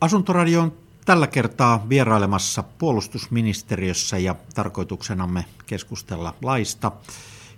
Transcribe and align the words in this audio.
Asuntoradio 0.00 0.60
on 0.60 0.72
tällä 1.04 1.26
kertaa 1.26 1.88
vierailemassa 1.88 2.62
puolustusministeriössä 2.62 4.18
ja 4.18 4.34
tarkoituksenamme 4.54 5.44
keskustella 5.66 6.34
laista, 6.42 6.92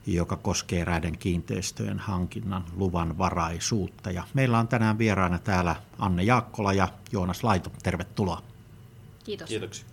joka 0.06 0.36
koskee 0.36 0.80
eräiden 0.80 1.18
kiinteistöjen 1.18 1.98
hankinnan 1.98 2.64
luvan 2.76 3.18
varaisuutta. 3.18 4.10
Ja 4.10 4.22
meillä 4.34 4.59
on 4.59 4.68
tänään 4.68 4.98
vieraana 4.98 5.38
täällä 5.38 5.77
Anne 5.98 6.23
Jaakkola 6.23 6.73
ja 6.73 6.88
Joonas 7.12 7.45
Laito. 7.45 7.73
Tervetuloa. 7.82 8.43
Kiitos. 9.24 9.48
Kiitoksia. 9.48 9.86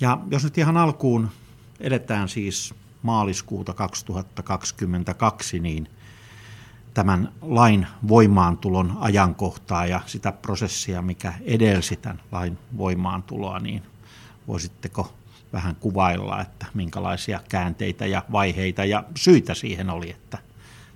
Ja 0.00 0.18
jos 0.30 0.44
nyt 0.44 0.58
ihan 0.58 0.76
alkuun 0.76 1.30
edetään 1.80 2.28
siis 2.28 2.74
maaliskuuta 3.02 3.74
2022, 3.74 5.60
niin 5.60 5.88
tämän 6.94 7.32
lain 7.42 7.86
voimaantulon 8.08 8.96
ajankohtaa 9.00 9.86
ja 9.86 10.00
sitä 10.06 10.32
prosessia, 10.32 11.02
mikä 11.02 11.34
edelsi 11.44 11.96
tämän 11.96 12.22
lain 12.32 12.58
voimaantuloa, 12.76 13.58
niin 13.58 13.82
voisitteko 14.48 15.12
vähän 15.52 15.76
kuvailla, 15.76 16.40
että 16.40 16.66
minkälaisia 16.74 17.40
käänteitä 17.48 18.06
ja 18.06 18.22
vaiheita 18.32 18.84
ja 18.84 19.04
syitä 19.16 19.54
siihen 19.54 19.90
oli, 19.90 20.10
että 20.10 20.38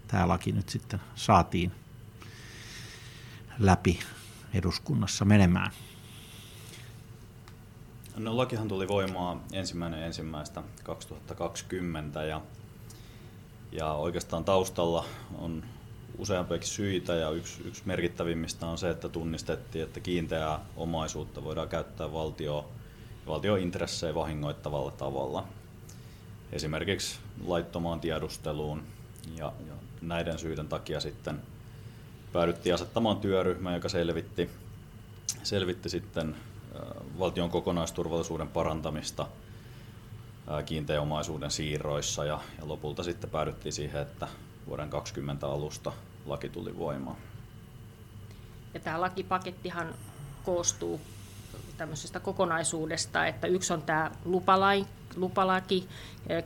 tämä 0.08 0.28
laki 0.28 0.52
nyt 0.52 0.68
sitten 0.68 1.00
saatiin 1.14 1.72
läpi 3.58 3.98
eduskunnassa 4.54 5.24
menemään? 5.24 5.70
No, 8.16 8.36
lakihan 8.36 8.68
tuli 8.68 8.88
voimaan 8.88 9.40
ensimmäinen 9.52 10.02
ensimmäistä 10.02 10.62
2020 10.82 12.24
ja, 12.24 12.40
ja 13.72 13.92
oikeastaan 13.92 14.44
taustalla 14.44 15.04
on 15.38 15.64
useampiakin 16.18 16.68
syitä 16.68 17.14
ja 17.14 17.30
yksi, 17.30 17.62
yksi 17.64 17.82
merkittävimmistä 17.84 18.66
on 18.66 18.78
se, 18.78 18.90
että 18.90 19.08
tunnistettiin, 19.08 19.84
että 19.84 20.00
kiinteää 20.00 20.60
omaisuutta 20.76 21.44
voidaan 21.44 21.68
käyttää 21.68 22.12
valtio, 22.12 22.68
valtiointressejä 23.26 24.14
vahingoittavalla 24.14 24.90
tavalla. 24.90 25.44
Esimerkiksi 26.52 27.18
laittomaan 27.46 28.00
tiedusteluun 28.00 28.82
ja, 29.36 29.52
ja 29.66 29.74
näiden 30.02 30.38
syiden 30.38 30.68
takia 30.68 31.00
sitten 31.00 31.42
päädyttiin 32.32 32.74
asettamaan 32.74 33.16
työryhmä, 33.16 33.74
joka 33.74 33.88
selvitti, 33.88 34.50
selvitti 35.42 35.88
sitten 35.88 36.36
valtion 37.18 37.50
kokonaisturvallisuuden 37.50 38.48
parantamista 38.48 39.26
kiinteän 40.66 41.02
omaisuuden 41.02 41.50
siirroissa 41.50 42.24
ja, 42.24 42.40
ja 42.58 42.68
lopulta 42.68 43.02
sitten 43.02 43.30
päädyttiin 43.30 43.72
siihen, 43.72 44.02
että 44.02 44.28
vuoden 44.66 44.90
2020 44.90 45.46
alusta 45.46 45.92
laki 46.26 46.48
tuli 46.48 46.78
voimaan. 46.78 47.16
Ja 48.74 48.80
tämä 48.80 49.00
lakipakettihan 49.00 49.94
koostuu 50.44 51.00
tämmöisestä 51.76 52.20
kokonaisuudesta, 52.20 53.26
että 53.26 53.46
yksi 53.46 53.72
on 53.72 53.82
tämä 53.82 54.10
lupalai, 54.24 54.86
lupalaki 55.16 55.88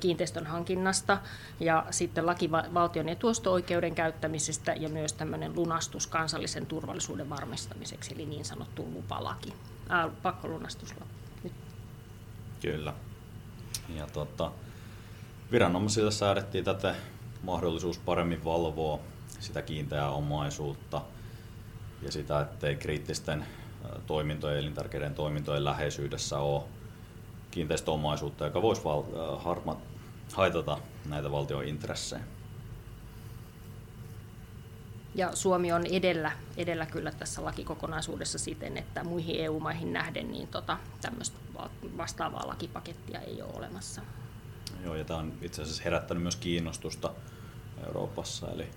kiinteistön 0.00 0.46
hankinnasta 0.46 1.18
ja 1.60 1.86
sitten 1.90 2.26
laki 2.26 2.50
valtion 2.50 3.08
etuosto-oikeuden 3.08 3.94
käyttämisestä 3.94 4.72
ja 4.72 4.88
myös 4.88 5.12
tämmöinen 5.12 5.56
lunastus 5.56 6.06
kansallisen 6.06 6.66
turvallisuuden 6.66 7.30
varmistamiseksi, 7.30 8.14
eli 8.14 8.26
niin 8.26 8.44
sanottu 8.44 8.88
lupalaki, 8.94 9.54
äh, 9.90 10.10
pakkolunastuslaki. 10.22 11.10
Nyt. 11.44 11.52
Kyllä. 12.62 12.94
Ja 13.96 14.06
tota, 14.06 14.52
viranomaisille 15.52 16.10
säädettiin 16.10 16.64
tätä 16.64 16.94
mahdollisuus 17.42 17.98
paremmin 17.98 18.44
valvoa 18.44 18.98
sitä 19.42 19.62
kiinteää 19.62 20.10
omaisuutta 20.10 21.02
ja 22.02 22.12
sitä, 22.12 22.40
ettei 22.40 22.76
kriittisten 22.76 23.46
toimintojen, 24.06 24.58
elintärkeiden 24.58 25.14
toimintojen 25.14 25.64
läheisyydessä 25.64 26.38
ole 26.38 26.62
kiinteistöomaisuutta, 27.50 28.44
joka 28.44 28.62
voisi 28.62 28.84
val- 28.84 29.38
harma- 29.38 29.80
haitata 30.32 30.78
näitä 31.08 31.32
valtion 31.32 31.64
intressejä. 31.64 32.22
Ja 35.14 35.36
Suomi 35.36 35.72
on 35.72 35.86
edellä, 35.86 36.32
edellä 36.56 36.86
kyllä 36.86 37.12
tässä 37.12 37.44
lakikokonaisuudessa 37.44 38.38
siten, 38.38 38.78
että 38.78 39.04
muihin 39.04 39.40
EU-maihin 39.40 39.92
nähden 39.92 40.30
niin 40.32 40.48
tota, 40.48 40.78
tämmöistä 41.00 41.38
vastaavaa 41.96 42.48
lakipakettia 42.48 43.20
ei 43.20 43.42
ole 43.42 43.52
olemassa. 43.54 44.02
Joo, 44.84 44.94
ja 44.94 45.04
tämä 45.04 45.20
on 45.20 45.32
itse 45.42 45.62
asiassa 45.62 45.82
herättänyt 45.82 46.22
myös 46.22 46.36
kiinnostusta 46.36 47.10
Euroopassa. 47.86 48.50
Eli, 48.50 48.70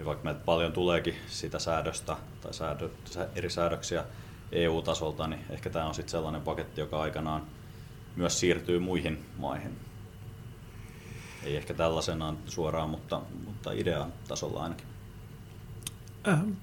eli 0.00 0.06
vaikka 0.06 0.24
meiltä 0.24 0.44
paljon 0.44 0.72
tuleekin 0.72 1.14
sitä 1.26 1.58
säädöstä 1.58 2.16
tai 2.40 2.54
säädö, 2.54 2.88
eri 3.34 3.50
säädöksiä 3.50 4.04
EU-tasolta, 4.52 5.26
niin 5.26 5.40
ehkä 5.50 5.70
tämä 5.70 5.86
on 5.86 5.94
sitten 5.94 6.10
sellainen 6.10 6.42
paketti, 6.42 6.80
joka 6.80 7.00
aikanaan 7.00 7.42
myös 8.16 8.40
siirtyy 8.40 8.78
muihin 8.78 9.24
maihin. 9.38 9.76
Ei 11.44 11.56
ehkä 11.56 11.74
tällaisenaan 11.74 12.38
suoraan, 12.46 12.90
mutta, 12.90 13.20
mutta 13.46 13.72
ideatasolla 13.72 14.62
ainakin. 14.62 14.86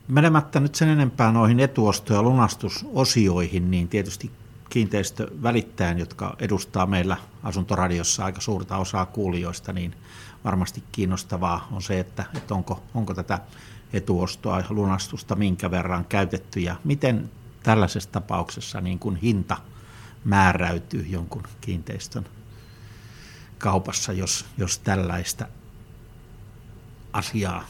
Menemättä 0.08 0.60
nyt 0.60 0.76
sen 0.76 0.90
enempää 0.90 1.32
noihin 1.32 1.60
etuosto- 1.60 2.14
ja 2.14 2.24
lunastusosioihin, 2.24 3.72
niin 3.72 3.88
tietysti 3.88 4.32
kiinteistövälittäjän, 4.70 6.00
jotka 6.00 6.36
edustaa 6.40 6.86
meillä 6.86 7.18
asuntoradiossa 7.44 8.26
aika 8.26 8.42
suurta 8.42 8.78
osaa 8.78 9.06
kuulijoista, 9.06 9.74
niin 9.74 9.96
varmasti 10.44 10.84
kiinnostavaa 10.92 11.68
on 11.72 11.82
se, 11.82 12.00
että, 12.00 12.26
että 12.38 12.54
onko, 12.54 12.84
onko 12.94 13.14
tätä 13.14 13.40
etuostoa 13.94 14.60
ja 14.60 14.66
lunastusta 14.70 15.36
minkä 15.36 15.72
verran 15.72 16.06
käytetty 16.06 16.60
ja 16.60 16.76
miten 16.84 17.32
tällaisessa 17.64 18.12
tapauksessa 18.12 18.82
niin 18.82 19.00
kuin 19.00 19.16
hinta 19.16 19.58
määräytyy 20.24 21.06
jonkun 21.10 21.44
kiinteistön 21.62 22.26
kaupassa, 23.58 24.14
jos, 24.14 24.46
jos 24.58 24.80
tällaista 24.80 25.48
asiaa 27.14 27.64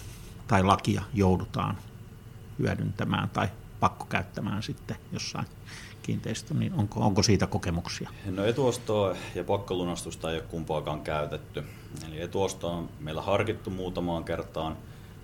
tai 0.47 0.63
lakia 0.63 1.01
joudutaan 1.13 1.77
hyödyntämään 2.59 3.29
tai 3.29 3.47
pakkokäyttämään 3.79 4.63
sitten 4.63 4.97
jossain 5.11 5.45
kiinteistö, 6.03 6.53
niin 6.53 6.73
onko, 6.73 6.99
onko 6.99 7.23
siitä 7.23 7.47
kokemuksia? 7.47 8.09
No 8.25 8.45
etuostoa 8.45 9.15
ja 9.35 9.43
pakkolunastusta 9.43 10.31
ei 10.31 10.37
ole 10.37 10.43
kumpaakaan 10.49 11.01
käytetty. 11.01 11.63
Eli 12.07 12.21
etuosto 12.21 12.69
on 12.69 12.89
meillä 12.99 13.21
harkittu 13.21 13.69
muutamaan 13.69 14.23
kertaan, 14.23 14.77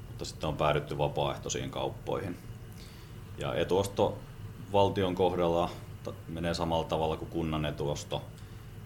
mutta 0.08 0.26
sitten 0.26 0.48
on 0.48 0.58
päädytty 0.58 0.98
vapaaehtoisiin 0.98 1.70
kauppoihin. 1.70 2.38
Ja 3.38 3.56
etuosto 3.56 4.18
valtion 4.72 5.16
kohdalla 5.16 5.70
menee 6.28 6.54
samalla 6.54 6.84
tavalla 6.84 7.18
kuin 7.18 7.30
kunnan 7.30 7.66
etuosto, 7.66 8.22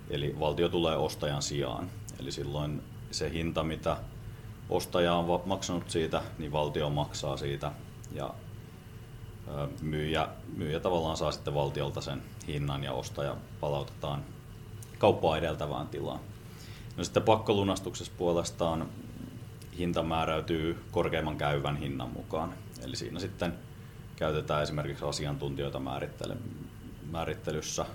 eli 0.09 0.35
valtio 0.39 0.69
tulee 0.69 0.97
ostajan 0.97 1.41
sijaan. 1.41 1.89
Eli 2.19 2.31
silloin 2.31 2.83
se 3.11 3.31
hinta, 3.31 3.63
mitä 3.63 3.97
ostaja 4.69 5.13
on 5.13 5.41
maksanut 5.45 5.89
siitä, 5.89 6.21
niin 6.37 6.51
valtio 6.51 6.89
maksaa 6.89 7.37
siitä. 7.37 7.71
Ja 8.11 8.33
myyjä, 9.81 10.27
myyjä 10.55 10.79
tavallaan 10.79 11.17
saa 11.17 11.31
sitten 11.31 11.53
valtiolta 11.53 12.01
sen 12.01 12.23
hinnan 12.47 12.83
ja 12.83 12.93
ostaja 12.93 13.35
palautetaan 13.59 14.25
kauppaa 14.97 15.37
edeltävään 15.37 15.87
tilaan. 15.87 16.19
No 16.97 17.03
sitten 17.03 17.23
pakkolunastuksessa 17.23 18.13
puolestaan 18.17 18.89
hinta 19.77 20.03
määräytyy 20.03 20.83
korkeimman 20.91 21.37
käyvän 21.37 21.77
hinnan 21.77 22.09
mukaan. 22.09 22.53
Eli 22.83 22.95
siinä 22.95 23.19
sitten 23.19 23.53
käytetään 24.15 24.63
esimerkiksi 24.63 25.05
asiantuntijoita 25.05 25.81
määrittelyssä 27.11 27.85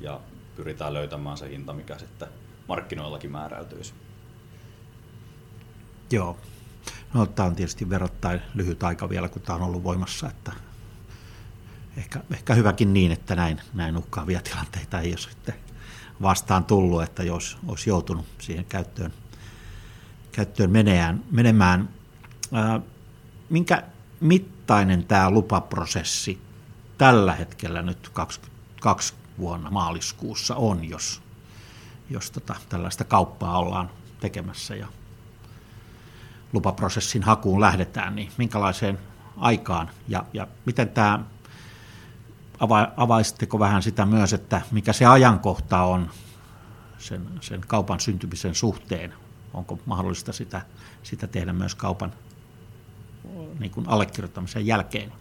ja 0.00 0.20
pyritään 0.56 0.94
löytämään 0.94 1.36
se 1.36 1.48
hinta, 1.48 1.72
mikä 1.72 1.98
sitten 1.98 2.28
markkinoillakin 2.68 3.32
määräytyisi. 3.32 3.94
Joo. 6.10 6.36
No, 7.14 7.26
tämä 7.26 7.46
on 7.46 7.56
tietysti 7.56 7.90
verrattain 7.90 8.40
lyhyt 8.54 8.82
aika 8.82 9.08
vielä, 9.08 9.28
kun 9.28 9.42
tämä 9.42 9.56
on 9.56 9.62
ollut 9.62 9.84
voimassa, 9.84 10.28
että 10.28 10.52
ehkä, 11.96 12.20
ehkä 12.34 12.54
hyväkin 12.54 12.92
niin, 12.92 13.12
että 13.12 13.36
näin, 13.36 13.60
näin 13.74 13.96
uhkaavia 13.96 14.40
tilanteita 14.40 15.00
ei 15.00 15.10
ole 15.10 15.18
sitten 15.18 15.54
vastaan 16.22 16.64
tullut, 16.64 17.02
että 17.02 17.22
jos 17.22 17.58
olisi 17.68 17.90
joutunut 17.90 18.26
siihen 18.38 18.64
käyttöön, 18.64 19.12
käyttöön 20.32 20.70
menemään. 20.70 21.24
menemään. 21.30 21.88
Ää, 22.52 22.80
minkä 23.50 23.82
mittainen 24.20 25.04
tämä 25.04 25.30
lupaprosessi 25.30 26.42
tällä 26.98 27.34
hetkellä 27.34 27.82
nyt 27.82 28.08
22 28.08 29.14
vuonna 29.38 29.70
maaliskuussa 29.70 30.56
on, 30.56 30.84
jos, 30.84 31.22
jos 32.10 32.30
tota, 32.30 32.54
tällaista 32.68 33.04
kauppaa 33.04 33.58
ollaan 33.58 33.90
tekemässä 34.20 34.74
ja 34.74 34.86
lupaprosessin 36.52 37.22
hakuun 37.22 37.60
lähdetään, 37.60 38.16
niin 38.16 38.32
minkälaiseen 38.38 38.98
aikaan 39.36 39.90
ja, 40.08 40.24
ja 40.32 40.46
miten 40.64 40.88
tämä 40.88 41.24
ava, 42.62 42.92
avaisitteko 42.96 43.58
vähän 43.58 43.82
sitä 43.82 44.06
myös, 44.06 44.32
että 44.32 44.60
mikä 44.70 44.92
se 44.92 45.06
ajankohta 45.06 45.82
on 45.82 46.10
sen, 46.98 47.28
sen 47.40 47.60
kaupan 47.66 48.00
syntymisen 48.00 48.54
suhteen? 48.54 49.14
Onko 49.54 49.78
mahdollista 49.86 50.32
sitä, 50.32 50.62
sitä 51.02 51.26
tehdä 51.26 51.52
myös 51.52 51.74
kaupan 51.74 52.12
niin 53.58 53.70
kuin 53.70 53.88
allekirjoittamisen 53.88 54.66
jälkeen? 54.66 55.12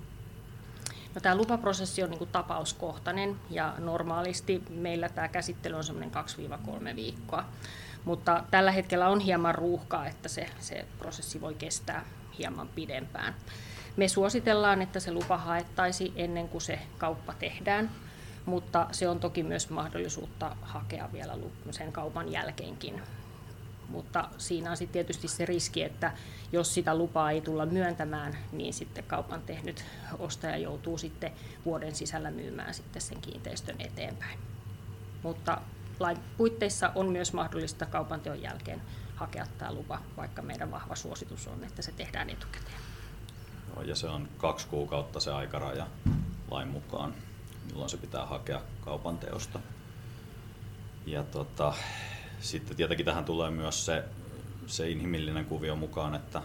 No, 1.15 1.21
tämä 1.21 1.35
lupaprosessi 1.35 2.03
on 2.03 2.09
niin 2.09 2.17
kuin 2.17 2.29
tapauskohtainen 2.29 3.35
ja 3.49 3.73
normaalisti 3.77 4.63
meillä 4.69 5.09
tämä 5.09 5.27
käsittely 5.27 5.75
on 5.75 5.83
semmoinen 5.83 6.11
2-3 6.91 6.95
viikkoa. 6.95 7.45
Mutta 8.05 8.43
tällä 8.51 8.71
hetkellä 8.71 9.09
on 9.09 9.19
hieman 9.19 9.55
ruuhkaa, 9.55 10.07
että 10.07 10.29
se, 10.29 10.49
se 10.59 10.85
prosessi 10.99 11.41
voi 11.41 11.53
kestää 11.53 12.05
hieman 12.37 12.67
pidempään. 12.67 13.35
Me 13.95 14.07
suositellaan, 14.07 14.81
että 14.81 14.99
se 14.99 15.11
lupa 15.11 15.37
haettaisi 15.37 16.13
ennen 16.15 16.49
kuin 16.49 16.61
se 16.61 16.79
kauppa 16.97 17.33
tehdään, 17.33 17.91
mutta 18.45 18.87
se 18.91 19.09
on 19.09 19.19
toki 19.19 19.43
myös 19.43 19.69
mahdollisuutta 19.69 20.55
hakea 20.61 21.09
vielä 21.13 21.37
sen 21.71 21.91
kaupan 21.91 22.31
jälkeenkin. 22.31 23.01
Mutta 23.89 24.29
siinä 24.37 24.71
on 24.71 24.77
sitten 24.77 24.93
tietysti 24.93 25.27
se 25.27 25.45
riski, 25.45 25.83
että 25.83 26.11
jos 26.51 26.73
sitä 26.73 26.95
lupaa 26.95 27.31
ei 27.31 27.41
tulla 27.41 27.65
myöntämään, 27.65 28.37
niin 28.51 28.73
sitten 28.73 29.03
kaupan 29.03 29.41
tehnyt 29.41 29.85
ostaja 30.19 30.57
joutuu 30.57 30.97
sitten 30.97 31.31
vuoden 31.65 31.95
sisällä 31.95 32.31
myymään 32.31 32.73
sitten 32.73 33.01
sen 33.01 33.21
kiinteistön 33.21 33.75
eteenpäin. 33.79 34.39
Mutta 35.23 35.61
lain 35.99 36.17
puitteissa 36.37 36.91
on 36.95 37.09
myös 37.09 37.33
mahdollista 37.33 37.85
kaupanteon 37.85 38.41
jälkeen 38.41 38.81
hakea 39.15 39.45
tämä 39.57 39.73
lupa, 39.73 40.01
vaikka 40.17 40.41
meidän 40.41 40.71
vahva 40.71 40.95
suositus 40.95 41.47
on, 41.47 41.63
että 41.63 41.81
se 41.81 41.91
tehdään 41.91 42.29
etukäteen. 42.29 42.90
Ja 43.85 43.95
se 43.95 44.07
on 44.07 44.29
kaksi 44.37 44.67
kuukautta 44.67 45.19
se 45.19 45.31
aikaraja 45.31 45.87
lain 46.51 46.67
mukaan, 46.67 47.13
milloin 47.65 47.89
se 47.89 47.97
pitää 47.97 48.25
hakea 48.25 48.61
kaupan 48.85 49.17
teosta. 49.17 49.59
Ja 51.05 51.23
tota, 51.23 51.73
sitten 52.39 52.77
tietenkin 52.77 53.05
tähän 53.05 53.25
tulee 53.25 53.51
myös 53.51 53.85
se, 53.85 54.03
se 54.67 54.89
inhimillinen 54.89 55.45
kuvio 55.45 55.75
mukaan, 55.75 56.15
että 56.15 56.41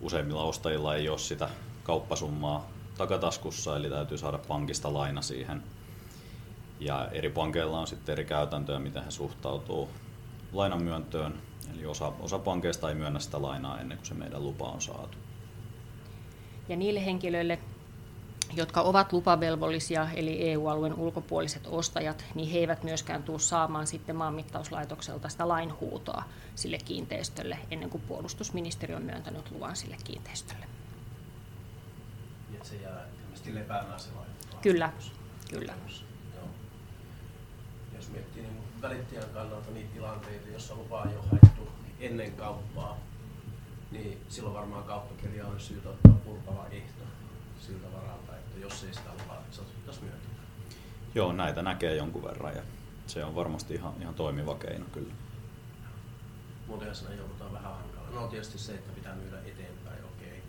useimmilla 0.00 0.42
ostajilla 0.42 0.96
ei 0.96 1.08
ole 1.08 1.18
sitä 1.18 1.48
kauppasummaa 1.82 2.68
takataskussa, 2.98 3.76
eli 3.76 3.90
täytyy 3.90 4.18
saada 4.18 4.38
pankista 4.38 4.94
laina 4.94 5.22
siihen. 5.22 5.62
Ja 6.80 7.08
eri 7.12 7.30
pankeilla 7.30 7.80
on 7.80 7.86
sitten 7.86 8.12
eri 8.12 8.24
käytäntöjä, 8.24 8.78
miten 8.78 9.04
he 9.04 9.10
suhtautuu 9.10 9.90
lainan 10.52 10.82
myöntöön. 10.82 11.34
Eli 11.74 11.86
osa, 11.86 12.12
osa 12.20 12.38
pankeista 12.38 12.88
ei 12.88 12.94
myönnä 12.94 13.20
sitä 13.20 13.42
lainaa 13.42 13.80
ennen 13.80 13.98
kuin 13.98 14.06
se 14.06 14.14
meidän 14.14 14.42
lupa 14.42 14.64
on 14.64 14.80
saatu. 14.80 15.18
Ja 16.68 16.76
niille 16.76 17.06
henkilöille, 17.06 17.58
jotka 18.56 18.80
ovat 18.80 19.12
lupavelvollisia, 19.12 20.08
eli 20.14 20.50
EU-alueen 20.50 20.94
ulkopuoliset 20.94 21.66
ostajat, 21.66 22.24
niin 22.34 22.50
he 22.50 22.58
eivät 22.58 22.82
myöskään 22.82 23.22
tule 23.22 23.38
saamaan 23.38 23.86
sitten 23.86 24.16
maanmittauslaitokselta 24.16 25.28
sitä 25.28 25.48
lainhuutoa 25.48 26.24
sille 26.54 26.78
kiinteistölle 26.78 27.58
ennen 27.70 27.90
kuin 27.90 28.02
puolustusministeriö 28.08 28.96
on 28.96 29.02
myöntänyt 29.02 29.50
luvan 29.50 29.76
sille 29.76 29.96
kiinteistölle. 30.04 30.66
Että 32.54 32.68
se 32.68 32.76
jää 32.76 33.06
ilmeisesti 33.22 33.54
lepäämään 33.54 34.00
se 34.00 34.08
Kyllä, 34.62 34.92
kyllä. 35.50 35.74
Joo. 36.34 36.48
Jos 37.96 38.10
miettii 38.10 38.42
niin 38.42 38.62
välittäjän 38.82 39.30
kannalta 39.34 39.70
niitä 39.70 39.94
tilanteita, 39.94 40.48
joissa 40.48 40.74
lupa 40.74 41.00
on 41.00 41.12
jo 41.12 41.24
haettu 41.30 41.68
ennen 42.00 42.32
kauppaa, 42.32 42.98
niin 43.94 44.20
silloin 44.28 44.54
varmaan 44.54 44.84
kauppakirja 44.84 45.46
on 45.46 45.60
syytä 45.60 45.88
ottaa 45.88 46.12
purkava 46.12 46.66
ehto 46.70 47.04
siltä 47.60 47.92
varalta, 47.92 48.36
että 48.36 48.60
jos 48.60 48.84
ei 48.84 48.94
sitä 48.94 49.10
lupaa 49.12 49.42
saattaisi 49.50 50.00
myöntää. 50.00 50.44
Joo, 51.14 51.32
näitä 51.32 51.62
näkee 51.62 51.96
jonkun 51.96 52.24
verran 52.24 52.56
ja 52.56 52.62
se 53.06 53.24
on 53.24 53.34
varmasti 53.34 53.74
ihan, 53.74 53.94
ihan 54.00 54.14
toimiva 54.14 54.54
keino 54.54 54.84
kyllä. 54.92 55.14
Muuten 56.66 56.94
siinä 56.94 57.14
joudutaan 57.14 57.52
vähän 57.52 57.74
hankala. 57.74 58.20
No 58.20 58.28
tietysti 58.28 58.58
se, 58.58 58.74
että 58.74 58.92
pitää 58.92 59.14
myydä 59.14 59.38
eteenpäin, 59.38 60.04
okei. 60.04 60.42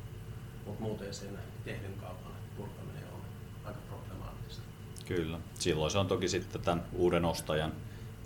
Mutta 0.66 0.82
muuten 0.82 1.14
sen 1.14 1.40
tehdyn 1.66 1.94
kaupan 1.94 2.32
purkaminen 2.58 3.04
on 3.14 3.22
aika 3.66 3.80
problemaattista. 3.90 4.64
Kyllä. 5.08 5.40
Silloin 5.60 5.92
se 5.92 5.98
on 5.98 6.08
toki 6.08 6.28
sitten 6.28 6.62
tämän 6.62 6.86
uuden 6.94 7.26
ostajan 7.26 7.74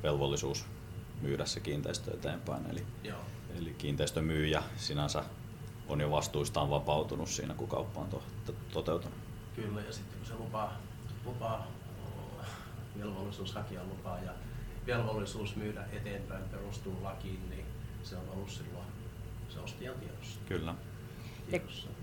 velvollisuus 0.04 0.66
myydä 1.22 1.46
se 1.46 1.60
kiinteistö 1.60 2.14
eteenpäin. 2.14 2.70
Eli, 2.72 2.84
Joo. 3.04 3.20
Eli 3.58 3.74
kiinteistömyyjä 3.78 4.64
sinänsä 4.78 5.24
on 5.88 6.02
jo 6.02 6.12
vastuistaan 6.12 6.70
vapautunut 6.70 7.30
siinä, 7.30 7.54
kun 7.54 7.68
kauppa 7.68 8.00
on 8.00 8.08
to, 8.08 8.24
to, 8.46 8.54
toteutunut. 8.74 9.18
Kyllä, 9.56 9.82
ja 9.82 9.94
sitten 9.94 10.18
kun 10.18 10.28
se 10.28 10.34
lupa, 10.34 10.72
lupa 11.26 11.68
velvollisuus 13.00 13.54
hakea 13.54 13.84
lupaa 13.84 14.20
ja 14.20 14.32
velvollisuus 14.88 15.56
myydä 15.56 15.86
eteenpäin 15.92 16.44
perustuu 16.44 17.04
lakiin, 17.04 17.50
niin 17.50 17.66
se 18.04 18.16
on 18.16 18.30
ollut 18.34 18.50
silloin 18.50 18.86
se 19.50 19.60
ostajan 19.60 19.96
tiedossa. 20.00 20.40
Kyllä. 20.48 20.76
Tiedossa. 21.50 21.88
Ja, 21.88 21.94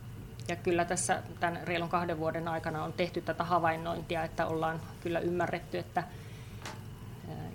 ja 0.48 0.56
kyllä 0.56 0.84
tässä 0.84 1.22
tämän 1.40 1.66
reilun 1.66 1.88
kahden 1.88 2.18
vuoden 2.18 2.48
aikana 2.48 2.84
on 2.84 2.92
tehty 2.92 3.20
tätä 3.20 3.44
havainnointia, 3.44 4.24
että 4.24 4.46
ollaan 4.46 4.80
kyllä 5.00 5.20
ymmärretty, 5.20 5.78
että 5.78 6.04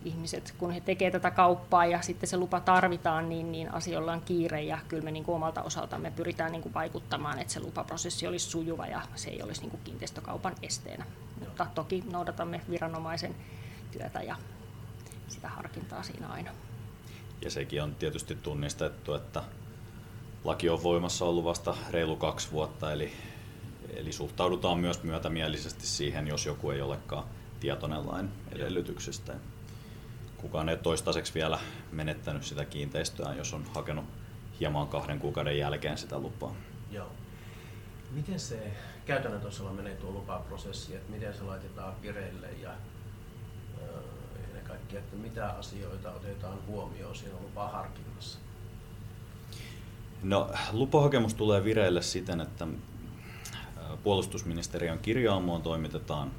ihmiset, 0.05 0.53
kun 0.57 0.71
he 0.71 0.79
tekevät 0.79 1.11
tätä 1.11 1.31
kauppaa 1.31 1.85
ja 1.85 2.01
sitten 2.01 2.29
se 2.29 2.37
lupa 2.37 2.59
tarvitaan, 2.59 3.29
niin, 3.29 3.51
niin 3.51 3.73
asioilla 3.73 4.13
on 4.13 4.21
kiire 4.21 4.63
ja 4.63 4.79
kyllä 4.87 5.03
me 5.03 5.11
niin 5.11 5.23
kuin 5.23 5.35
omalta 5.35 5.61
osaltamme 5.61 6.11
pyritään 6.11 6.51
niin 6.51 6.61
kuin 6.61 6.73
vaikuttamaan, 6.73 7.39
että 7.39 7.53
se 7.53 7.59
lupaprosessi 7.59 8.27
olisi 8.27 8.49
sujuva 8.49 8.87
ja 8.87 9.01
se 9.15 9.29
ei 9.29 9.41
olisi 9.41 9.61
niin 9.61 9.71
kuin 9.71 9.81
kiinteistökaupan 9.83 10.55
esteenä. 10.61 11.05
Mutta 11.39 11.67
toki 11.75 12.03
noudatamme 12.11 12.61
viranomaisen 12.69 13.35
työtä 13.91 14.21
ja 14.21 14.35
sitä 15.27 15.49
harkintaa 15.49 16.03
siinä 16.03 16.27
aina. 16.27 16.51
Ja 17.41 17.51
sekin 17.51 17.83
on 17.83 17.95
tietysti 17.95 18.35
tunnistettu, 18.35 19.13
että 19.13 19.43
laki 20.43 20.69
on 20.69 20.83
voimassa 20.83 21.25
ollut 21.25 21.43
vasta 21.43 21.75
reilu 21.89 22.15
kaksi 22.15 22.51
vuotta, 22.51 22.91
eli, 22.93 23.11
eli 23.93 24.11
suhtaudutaan 24.11 24.79
myös 24.79 25.03
myötämielisesti 25.03 25.87
siihen, 25.87 26.27
jos 26.27 26.45
joku 26.45 26.71
ei 26.71 26.81
olekaan 26.81 27.23
tietoinen 27.59 28.07
lain 28.07 28.29
edellytyksistä 28.51 29.33
kukaan 30.41 30.69
ei 30.69 30.77
toistaiseksi 30.77 31.33
vielä 31.33 31.59
menettänyt 31.91 32.43
sitä 32.43 32.65
kiinteistöä, 32.65 33.33
jos 33.33 33.53
on 33.53 33.65
hakenut 33.75 34.05
hieman 34.59 34.87
kahden 34.87 35.19
kuukauden 35.19 35.57
jälkeen 35.57 35.97
sitä 35.97 36.19
lupaa. 36.19 36.55
Joo. 36.91 37.07
Miten 38.11 38.39
se 38.39 38.73
käytännön 39.05 39.41
tasolla 39.41 39.71
menee 39.71 39.95
tuo 39.95 40.11
lupaprosessi, 40.11 40.95
että 40.95 41.11
miten 41.11 41.33
se 41.33 41.43
laitetaan 41.43 42.01
vireille 42.01 42.47
ja 42.61 42.69
ennen 44.43 44.63
kaikkea, 44.67 44.99
että 44.99 45.15
mitä 45.15 45.49
asioita 45.49 46.11
otetaan 46.11 46.57
huomioon 46.67 47.15
siinä 47.15 47.35
lupaharkinnassa? 47.41 48.39
No, 50.23 50.49
lupahakemus 50.71 51.33
tulee 51.33 51.63
vireille 51.63 52.01
siten, 52.01 52.41
että 52.41 52.67
puolustusministeriön 54.03 54.99
kirjaamoon 54.99 55.61
toimitetaan 55.61 56.31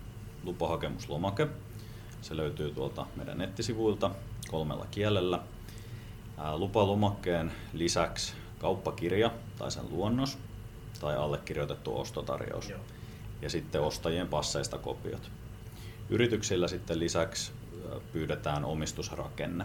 lupahakemuslomake, 0.45 1.49
se 2.23 2.37
löytyy 2.37 2.71
tuolta 2.71 3.07
meidän 3.17 3.39
nettisivuilta 3.39 4.11
kolmella 4.51 4.87
kielellä. 4.91 5.41
Lupalumakkeen 6.53 7.53
lisäksi 7.73 8.35
kauppakirja 8.59 9.31
tai 9.59 9.71
sen 9.71 9.85
luonnos 9.91 10.39
tai 11.01 11.17
allekirjoitettu 11.17 12.01
ostotarjous 12.01 12.69
Joo. 12.69 12.81
ja 13.43 13.51
sitten 13.51 13.81
ostajien 13.81 14.29
passeista 14.29 14.79
kopiot. 14.79 15.31
Yrityksillä 16.09 16.69
sitten 16.69 16.99
lisäksi 16.99 17.53
pyydetään 18.13 18.65
omistusrakenne. 18.65 19.65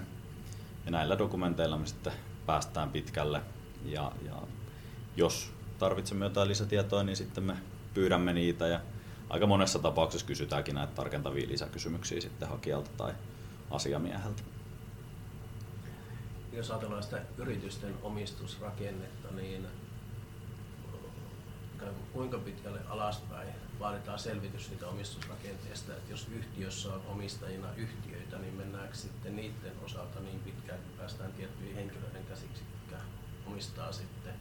Ja 0.85 0.91
näillä 0.91 1.17
dokumenteilla 1.17 1.77
me 1.77 1.87
sitten 1.87 2.13
päästään 2.45 2.89
pitkälle 2.89 3.41
ja, 3.85 4.11
ja 4.25 4.35
jos 5.15 5.51
tarvitsemme 5.79 6.25
jotain 6.25 6.49
lisätietoa, 6.49 7.03
niin 7.03 7.15
sitten 7.15 7.43
me 7.43 7.57
pyydämme 7.93 8.33
niitä 8.33 8.67
ja 8.67 8.79
aika 9.29 9.48
monessa 9.48 9.79
tapauksessa 9.79 10.27
kysytäänkin 10.27 10.75
näitä 10.75 10.93
tarkentavia 10.93 11.48
lisäkysymyksiä 11.48 12.22
sitten 12.22 12.48
hakijalta 12.48 12.89
tai 12.98 13.13
asiamieheltä. 13.72 14.43
Jos 16.53 16.72
ajatellaan 16.72 17.03
sitä 17.03 17.22
yritysten 17.38 17.93
omistusrakennetta, 18.03 19.27
niin 19.31 19.67
kuinka 22.13 22.38
pitkälle 22.38 22.79
alaspäin 22.89 23.50
vaaditaan 23.79 24.19
selvitys 24.19 24.67
siitä 24.67 24.88
omistusrakenteesta, 24.88 25.93
että 25.93 26.12
jos 26.12 26.27
yhtiössä 26.36 26.93
on 26.93 27.01
omistajina 27.07 27.67
yhtiöitä, 27.77 28.38
niin 28.38 28.53
mennäänkö 28.53 28.96
sitten 28.96 29.36
niiden 29.36 29.74
osalta 29.86 30.19
niin 30.19 30.39
pitkään, 30.39 30.79
että 30.79 30.98
päästään 30.98 31.34
tiettyihin 31.34 31.75
henkilöiden 31.75 32.25
käsiksi, 32.25 32.63
jotka 32.74 33.05
omistaa 33.48 33.91
sitten 33.91 34.34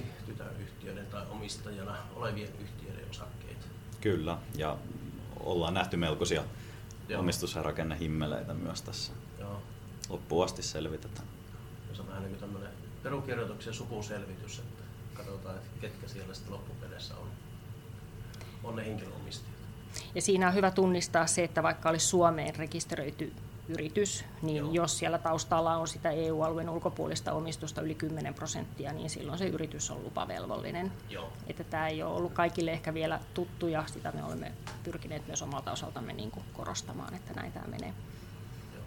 esimerkiksi 0.00 0.26
tytäryhtiöiden 0.26 1.06
tai 1.06 1.22
omistajana 1.30 1.96
olevien 2.16 2.48
yhtiöiden 2.60 3.10
osakkeita. 3.10 3.66
Kyllä, 4.00 4.38
ja 4.54 4.76
ollaan 5.40 5.74
nähty 5.74 5.96
melkoisia 5.96 6.44
Joo. 7.08 7.20
omistus- 7.20 7.54
ja 7.54 7.62
rakennehimmeleitä 7.62 8.54
myös 8.54 8.82
tässä. 8.82 9.12
Joo. 9.38 9.62
Loppuun 10.08 10.44
asti 10.44 10.62
selvitetään. 10.62 11.28
Se 11.92 12.02
on 12.02 12.08
vähän 12.08 12.22
niin 12.22 12.30
kuin 12.30 12.40
tämmöinen 12.40 12.70
perukirjoituksen 13.02 13.74
sukuselvitys, 13.74 14.58
että 14.58 14.82
katsotaan, 15.14 15.56
että 15.56 15.80
ketkä 15.80 16.08
siellä 16.08 16.34
sitten 16.34 16.52
loppupeleissä 16.52 17.14
on, 17.14 17.28
on 18.64 18.76
ne 18.76 18.84
henkilöomistajat. 18.84 19.54
Ja 20.14 20.22
siinä 20.22 20.48
on 20.48 20.54
hyvä 20.54 20.70
tunnistaa 20.70 21.26
se, 21.26 21.44
että 21.44 21.62
vaikka 21.62 21.88
olisi 21.88 22.06
Suomeen 22.06 22.56
rekisteröity 22.56 23.32
yritys, 23.68 24.24
niin 24.42 24.56
Joo. 24.56 24.72
jos 24.72 24.98
siellä 24.98 25.18
taustalla 25.18 25.76
on 25.76 25.88
sitä 25.88 26.10
EU-alueen 26.10 26.68
ulkopuolista 26.68 27.32
omistusta 27.32 27.82
yli 27.82 27.94
10 27.94 28.34
prosenttia, 28.34 28.92
niin 28.92 29.10
silloin 29.10 29.38
se 29.38 29.46
yritys 29.46 29.90
on 29.90 30.04
lupavelvollinen. 30.04 30.92
Joo. 31.10 31.32
Että 31.46 31.64
tämä 31.64 31.88
ei 31.88 32.02
ole 32.02 32.14
ollut 32.14 32.32
kaikille 32.32 32.72
ehkä 32.72 32.94
vielä 32.94 33.20
tuttu 33.34 33.66
ja 33.66 33.84
sitä 33.86 34.12
me 34.12 34.24
olemme 34.24 34.52
pyrkineet 34.84 35.26
myös 35.26 35.42
omalta 35.42 35.72
osaltamme 35.72 36.12
niin 36.12 36.30
kuin 36.30 36.44
korostamaan, 36.52 37.14
että 37.14 37.32
näin 37.32 37.52
tämä 37.52 37.66
menee. 37.66 37.94
Joo. 38.74 38.84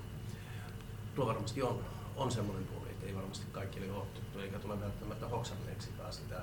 Tuo 1.15 1.25
varmasti 1.25 1.61
on, 1.61 1.83
on 2.15 2.31
semmoinen 2.31 2.67
puoli, 2.67 2.89
että 2.89 3.05
ei 3.05 3.15
varmasti 3.15 3.45
kaikille 3.51 3.91
ole 3.91 4.05
tuttu, 4.05 4.39
eikä 4.39 4.59
tule 4.59 4.81
välttämättä 4.81 5.27
hoksanneeksi 5.27 5.89
sitä 6.11 6.37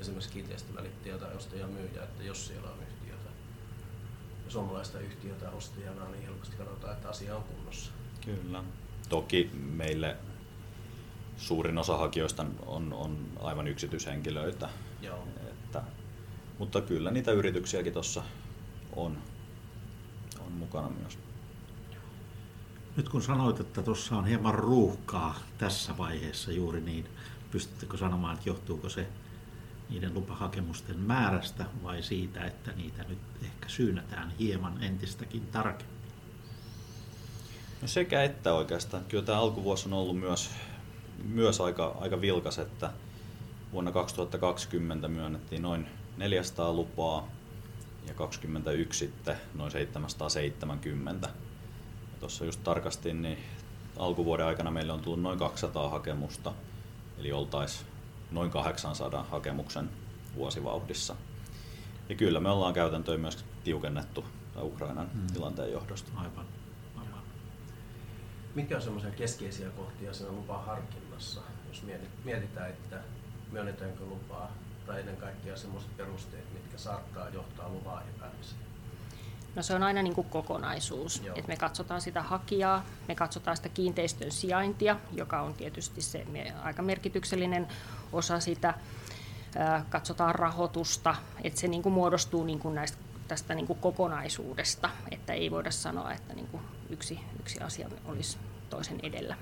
esimerkiksi 0.00 0.32
kiinteistövälittäjä 0.32 1.18
tai 1.18 1.34
ostaja 1.36 1.66
myyjä, 1.66 2.02
että 2.02 2.22
jos 2.22 2.46
siellä 2.46 2.70
on 2.70 2.78
suomalaista 4.48 4.98
yhtiötä 5.00 5.50
ostajana, 5.50 6.08
niin 6.10 6.22
helposti 6.22 6.56
katsotaan, 6.56 6.92
että 6.92 7.08
asia 7.08 7.36
on 7.36 7.42
kunnossa. 7.42 7.90
Kyllä. 8.24 8.64
Toki 9.08 9.50
meille 9.54 10.16
suurin 11.36 11.78
osa 11.78 11.96
hakijoista 11.96 12.46
on, 12.66 12.92
on 12.92 13.28
aivan 13.40 13.68
yksityishenkilöitä, 13.68 14.68
Joo. 15.02 15.28
että, 15.50 15.82
mutta 16.58 16.80
kyllä 16.80 17.10
niitä 17.10 17.32
yrityksiäkin 17.32 17.92
tuossa 17.92 18.22
on, 18.96 19.18
on 20.46 20.52
mukana 20.52 20.88
myös. 20.88 21.18
Nyt 22.96 23.08
kun 23.08 23.22
sanoit, 23.22 23.60
että 23.60 23.82
tuossa 23.82 24.16
on 24.16 24.26
hieman 24.26 24.54
ruuhkaa 24.54 25.38
tässä 25.58 25.98
vaiheessa 25.98 26.52
juuri, 26.52 26.80
niin 26.80 27.08
pystyttekö 27.50 27.96
sanomaan, 27.96 28.34
että 28.34 28.48
johtuuko 28.48 28.88
se 28.88 29.08
niiden 29.88 30.14
lupahakemusten 30.14 30.98
määrästä 30.98 31.64
vai 31.82 32.02
siitä, 32.02 32.44
että 32.44 32.72
niitä 32.72 33.04
nyt 33.08 33.18
ehkä 33.42 33.68
syynätään 33.68 34.32
hieman 34.38 34.82
entistäkin 34.82 35.46
tarkemmin? 35.46 35.96
No 37.82 37.88
sekä 37.88 38.22
että 38.22 38.54
oikeastaan. 38.54 39.04
Kyllä 39.04 39.24
tämä 39.24 39.38
alkuvuosi 39.38 39.88
on 39.88 39.92
ollut 39.92 40.20
myös, 40.20 40.50
myös 41.24 41.60
aika, 41.60 41.96
aika 42.00 42.20
vilkas, 42.20 42.58
että 42.58 42.90
vuonna 43.72 43.92
2020 43.92 45.08
myönnettiin 45.08 45.62
noin 45.62 45.86
400 46.16 46.72
lupaa 46.72 47.28
ja 48.06 48.14
21 48.14 48.98
sitten 48.98 49.36
noin 49.54 49.70
770. 49.70 51.28
Ja 51.28 52.20
tuossa 52.20 52.44
just 52.44 52.64
tarkastin, 52.64 53.22
niin 53.22 53.38
alkuvuoden 53.96 54.46
aikana 54.46 54.70
meille 54.70 54.92
on 54.92 55.00
tullut 55.00 55.22
noin 55.22 55.38
200 55.38 55.88
hakemusta, 55.88 56.52
eli 57.18 57.32
oltaisiin 57.32 57.95
noin 58.30 58.50
800 58.50 59.22
hakemuksen 59.22 59.90
vuosivauhdissa. 60.34 61.16
Ja 62.08 62.14
kyllä 62.14 62.40
me 62.40 62.48
ollaan 62.50 62.74
käytäntöön 62.74 63.20
myös 63.20 63.44
tiukennettu 63.64 64.24
Ukrainan 64.62 65.10
Mm. 65.14 65.26
tilanteen 65.32 65.72
johdosta. 65.72 66.10
Aivan. 66.16 66.46
aivan. 66.96 67.22
Mitkä 68.54 68.76
on 68.76 68.82
semmoisia 68.82 69.10
keskeisiä 69.10 69.70
kohtia 69.70 70.14
siinä 70.14 70.32
lupaharkinnassa, 70.32 71.40
jos 71.68 71.82
mietit- 71.82 72.24
mietitään, 72.24 72.70
että 72.70 73.00
myönnetäänkö 73.52 74.04
lupaa, 74.04 74.52
tai 74.86 75.00
ennen 75.00 75.16
kaikkea 75.16 75.56
semmoiset 75.56 75.96
perusteet, 75.96 76.52
mitkä 76.52 76.78
saattaa 76.78 77.28
johtaa 77.28 77.68
lupaa 77.68 78.02
epäämiseen? 78.02 78.60
No 79.56 79.62
se 79.62 79.74
on 79.74 79.82
aina 79.82 80.02
niin 80.02 80.14
kuin 80.14 80.26
kokonaisuus. 80.30 81.22
Joo. 81.24 81.36
Et 81.38 81.48
me 81.48 81.56
katsotaan 81.56 82.00
sitä 82.00 82.22
hakijaa, 82.22 82.84
me 83.08 83.14
katsotaan 83.14 83.56
sitä 83.56 83.68
kiinteistön 83.68 84.32
sijaintia, 84.32 84.96
joka 85.12 85.40
on 85.40 85.54
tietysti 85.54 86.02
se 86.02 86.26
aika 86.62 86.82
merkityksellinen 86.82 87.68
osa 88.12 88.40
sitä. 88.40 88.74
Katsotaan 89.90 90.34
rahoitusta, 90.34 91.14
että 91.44 91.60
se 91.60 91.68
niin 91.68 91.82
kuin 91.82 91.92
muodostuu 91.92 92.44
niin 92.44 92.58
kuin 92.58 92.74
näistä, 92.74 92.98
tästä 93.28 93.54
niin 93.54 93.66
kuin 93.66 93.78
kokonaisuudesta, 93.78 94.90
että 95.10 95.32
ei 95.32 95.50
voida 95.50 95.70
sanoa, 95.70 96.12
että 96.12 96.34
niin 96.34 96.46
kuin 96.46 96.62
yksi, 96.90 97.20
yksi 97.40 97.60
asia 97.60 97.88
olisi 98.04 98.38
toisen 98.70 99.00
edellä. 99.02 99.36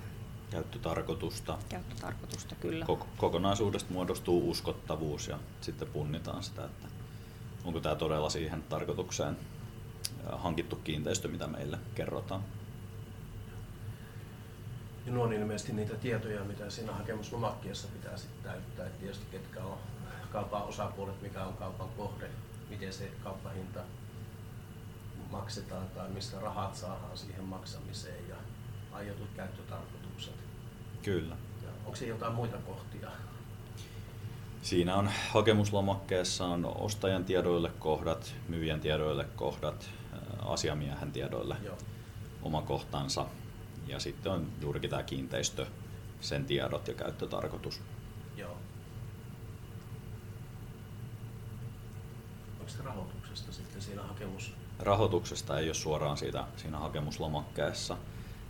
Käyttötarkoitusta. 0.51 1.59
Käyttötarkoitusta 1.69 2.55
kyllä. 2.55 2.85
Koko- 2.85 3.07
Kokonaisuudesta 3.17 3.93
muodostuu 3.93 4.51
uskottavuus 4.51 5.29
ja 5.29 5.39
sitten 5.61 5.89
punnitaan 5.89 6.43
sitä, 6.43 6.65
että 6.65 6.89
onko 7.65 7.81
tämä 7.81 7.95
todella 7.95 8.31
siihen 8.31 8.63
tarkoitukseen 8.63 9.37
hankittu 10.33 10.77
kiinteistö, 10.77 11.29
mitä 11.29 11.47
meille 11.47 11.79
kerrotaan. 11.95 12.45
Ja 15.07 15.13
nuo 15.13 15.25
on 15.25 15.33
ilmeisesti 15.33 15.73
niitä 15.73 15.95
tietoja, 15.95 16.45
mitä 16.45 16.71
siinä 16.71 16.93
hakemuslomakkeessa 16.93 17.89
pitää 17.89 18.17
sitten 18.17 18.53
täyttää. 18.53 18.87
Et 18.87 18.99
tietysti 18.99 19.27
ketkä 19.31 19.61
on 19.65 19.79
kaupan 20.33 20.63
osapuolet, 20.63 21.23
mikä 21.23 21.45
on 21.45 21.55
kaupan 21.55 21.89
kohde, 21.97 22.31
miten 22.71 22.93
se 22.93 23.11
kauppahinta 23.25 23.81
maksetaan 25.31 25.87
tai 25.89 26.09
mistä 26.11 26.41
rahat 26.41 26.75
saadaan 26.75 27.19
siihen 27.19 27.45
maksamiseen 27.45 28.29
ja 28.29 28.37
aiotut 28.93 29.29
käyttötarkoitukset. 29.37 30.35
Kyllä. 31.03 31.37
Ja 31.63 31.69
onko 31.85 31.97
se 31.97 32.07
jotain 32.07 32.35
muita 32.35 32.57
kohtia? 32.57 33.11
Siinä 34.63 34.97
on 34.97 35.11
hakemuslomakkeessa 35.31 36.45
on 36.45 36.73
ostajan 36.79 37.25
tiedoille 37.25 37.71
kohdat, 37.79 38.35
myyjän 38.49 38.81
tiedoille 38.81 39.25
kohdat, 39.25 39.91
asiamiehen 40.45 41.13
tiedoille 41.13 41.57
Joo. 41.65 41.79
oma 42.43 42.63
kohtansa 42.63 43.27
ja 43.87 44.01
sitten 44.01 44.33
on 44.33 44.53
juurikin 44.61 44.91
tämä 44.91 45.03
kiinteistö, 45.03 45.67
sen 46.21 46.45
tiedot 46.45 46.89
ja 46.89 46.95
käyttötarkoitus. 46.95 47.81
Joo. 48.37 48.57
Onko 52.61 52.69
se 52.69 52.83
rahoituksesta 52.83 53.53
sitten 53.53 53.83
siinä 53.83 54.03
hakemus? 54.03 54.55
rahoituksesta 54.79 55.59
ei 55.59 55.69
ole 55.69 55.75
suoraan 55.75 56.17
siitä, 56.17 56.45
siinä 56.57 56.79
hakemuslomakkeessa. 56.79 57.97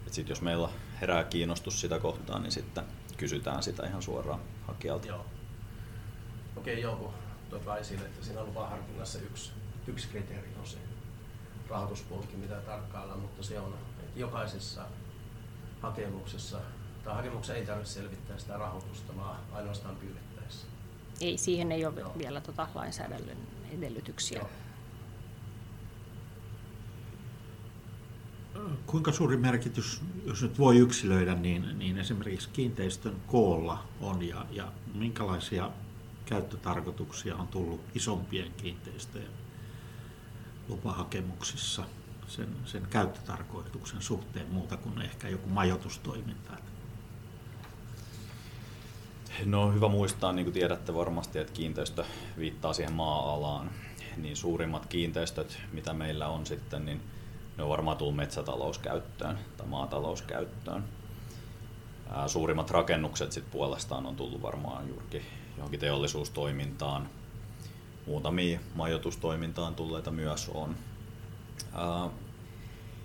Et 0.07 0.13
sit 0.13 0.29
jos 0.29 0.43
meillä 0.43 0.69
herää 1.01 1.25
kiinnostus 1.25 1.81
sitä 1.81 1.99
kohtaan, 1.99 2.43
niin 2.43 2.53
sitten 2.53 2.85
kysytään 3.17 3.63
sitä 3.63 3.87
ihan 3.87 4.03
suoraan 4.03 4.41
hakijalta. 4.67 5.07
Joo. 5.07 5.27
Okei, 6.57 6.81
joo, 6.81 6.97
kun 6.97 7.13
tuota 7.51 7.77
esille, 7.77 8.05
että 8.05 8.25
siinä 8.25 8.45
lupaharkinnassa 8.45 9.19
yksi, 9.19 9.53
yksi 9.87 10.09
kriteeri 10.09 10.49
on 10.61 10.67
se 10.67 10.79
rahoituspuolikin, 11.69 12.39
mitä 12.39 12.55
tarkkaillaan, 12.55 13.21
mutta 13.21 13.43
se 13.43 13.61
on, 13.61 13.75
että 13.75 14.21
jokaisessa 14.21 14.85
hakemuksessa, 15.83 16.61
tai 17.05 17.15
hakemuksessa 17.15 17.55
ei 17.55 17.67
tarvitse 17.67 17.93
selvittää 17.93 18.39
sitä 18.39 18.57
rahoitusta, 18.57 19.17
vaan 19.17 19.37
ainoastaan 19.53 19.97
pyydettäessä. 19.97 20.67
Ei, 21.21 21.39
siihen 21.39 21.73
ei 21.73 21.87
ole 21.87 22.01
Joo. 22.01 22.13
vielä 22.19 22.41
tota 22.41 22.69
lainsäädännön 22.75 23.39
edellytyksiä. 23.79 24.39
Joo. 24.39 24.49
Kuinka 28.87 29.13
suuri 29.13 29.37
merkitys, 29.37 30.03
jos 30.25 30.43
nyt 30.43 30.59
voi 30.59 30.79
yksilöidä, 30.79 31.35
niin, 31.35 31.79
niin 31.79 31.99
esimerkiksi 31.99 32.49
kiinteistön 32.53 33.17
koolla 33.27 33.85
on 34.01 34.23
ja, 34.23 34.47
ja 34.51 34.73
minkälaisia 34.95 35.71
käyttötarkoituksia 36.27 37.37
on 37.37 37.49
tullut 37.49 37.81
isompien 37.95 38.53
kiinteistöjen 38.57 39.44
lupahakemuksissa 40.69 41.85
sen, 42.27 42.49
sen 42.65 42.87
käyttötarkoituksen 42.91 44.03
suhteen 44.03 44.51
muuta 44.51 44.77
kuin 44.77 45.03
ehkä 45.03 45.29
joku 45.29 45.49
majoitustoiminta. 45.49 46.53
No 49.45 49.73
hyvä 49.73 49.89
muistaa, 49.89 50.33
niin 50.33 50.45
kuin 50.45 50.55
tiedätte 50.55 50.95
varmasti, 50.95 51.39
että 51.39 51.53
kiinteistö 51.53 52.05
viittaa 52.39 52.73
siihen 52.73 52.93
maa-alaan. 52.93 53.71
Niin 54.17 54.37
suurimmat 54.37 54.87
kiinteistöt, 54.87 55.59
mitä 55.73 55.93
meillä 55.93 56.29
on 56.29 56.47
sitten, 56.47 56.85
niin 56.85 57.01
ne 57.57 57.63
on 57.63 57.69
varmaan 57.69 57.97
tullut 57.97 58.17
metsätalouskäyttöön 58.17 59.39
tai 59.57 59.67
maatalouskäyttöön. 59.67 60.85
Suurimmat 62.27 62.71
rakennukset 62.71 63.33
sitten 63.33 63.53
puolestaan 63.53 64.07
on 64.07 64.17
tullut 64.17 64.43
varmaan 64.43 64.89
juurikin 64.89 65.23
johonkin 65.57 65.81
teollisuustoimintaan. 65.81 67.09
Muutamia 68.07 68.61
majoitustoimintaan 68.75 69.75
tulleita 69.75 70.11
myös 70.11 70.51
on. 70.55 70.77
Ää, 71.73 72.11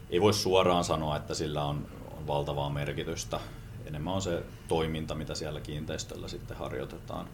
ei 0.10 0.22
voi 0.22 0.34
suoraan 0.34 0.84
sanoa, 0.84 1.18
että 1.18 1.34
sillä 1.34 1.66
on, 1.66 1.88
on 2.18 2.28
valtavaa 2.28 2.70
merkitystä. 2.70 3.40
Enemmän 3.86 4.14
on 4.14 4.22
se 4.22 4.44
toiminta, 4.68 5.16
mitä 5.16 5.36
siellä 5.36 5.62
kiinteistöllä 5.62 6.28
sitten 6.28 6.58
harjoitetaan. 6.58 7.28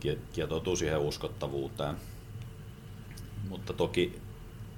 Kie- 0.00 0.18
Kietoutuu 0.32 0.76
siihen 0.76 1.00
uskottavuuteen. 1.00 1.96
Mutta 3.48 3.72
toki 3.72 4.20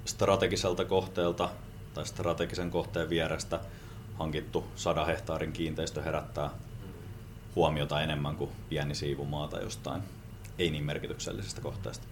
strategiselta 0.04 0.84
kohteelta 0.84 1.50
tai 1.94 2.06
strategisen 2.06 2.70
kohteen 2.70 3.10
vierestä 3.10 3.60
hankittu 4.18 4.64
100 4.76 5.04
hehtaarin 5.04 5.52
kiinteistö 5.52 6.02
herättää 6.02 6.50
huomiota 7.56 8.02
enemmän 8.02 8.36
kuin 8.36 8.50
pieni 8.68 8.94
siivumaata 8.94 9.60
jostain 9.60 10.02
ei 10.58 10.70
niin 10.70 10.84
merkityksellisestä 10.84 11.60
kohteesta. 11.60 12.06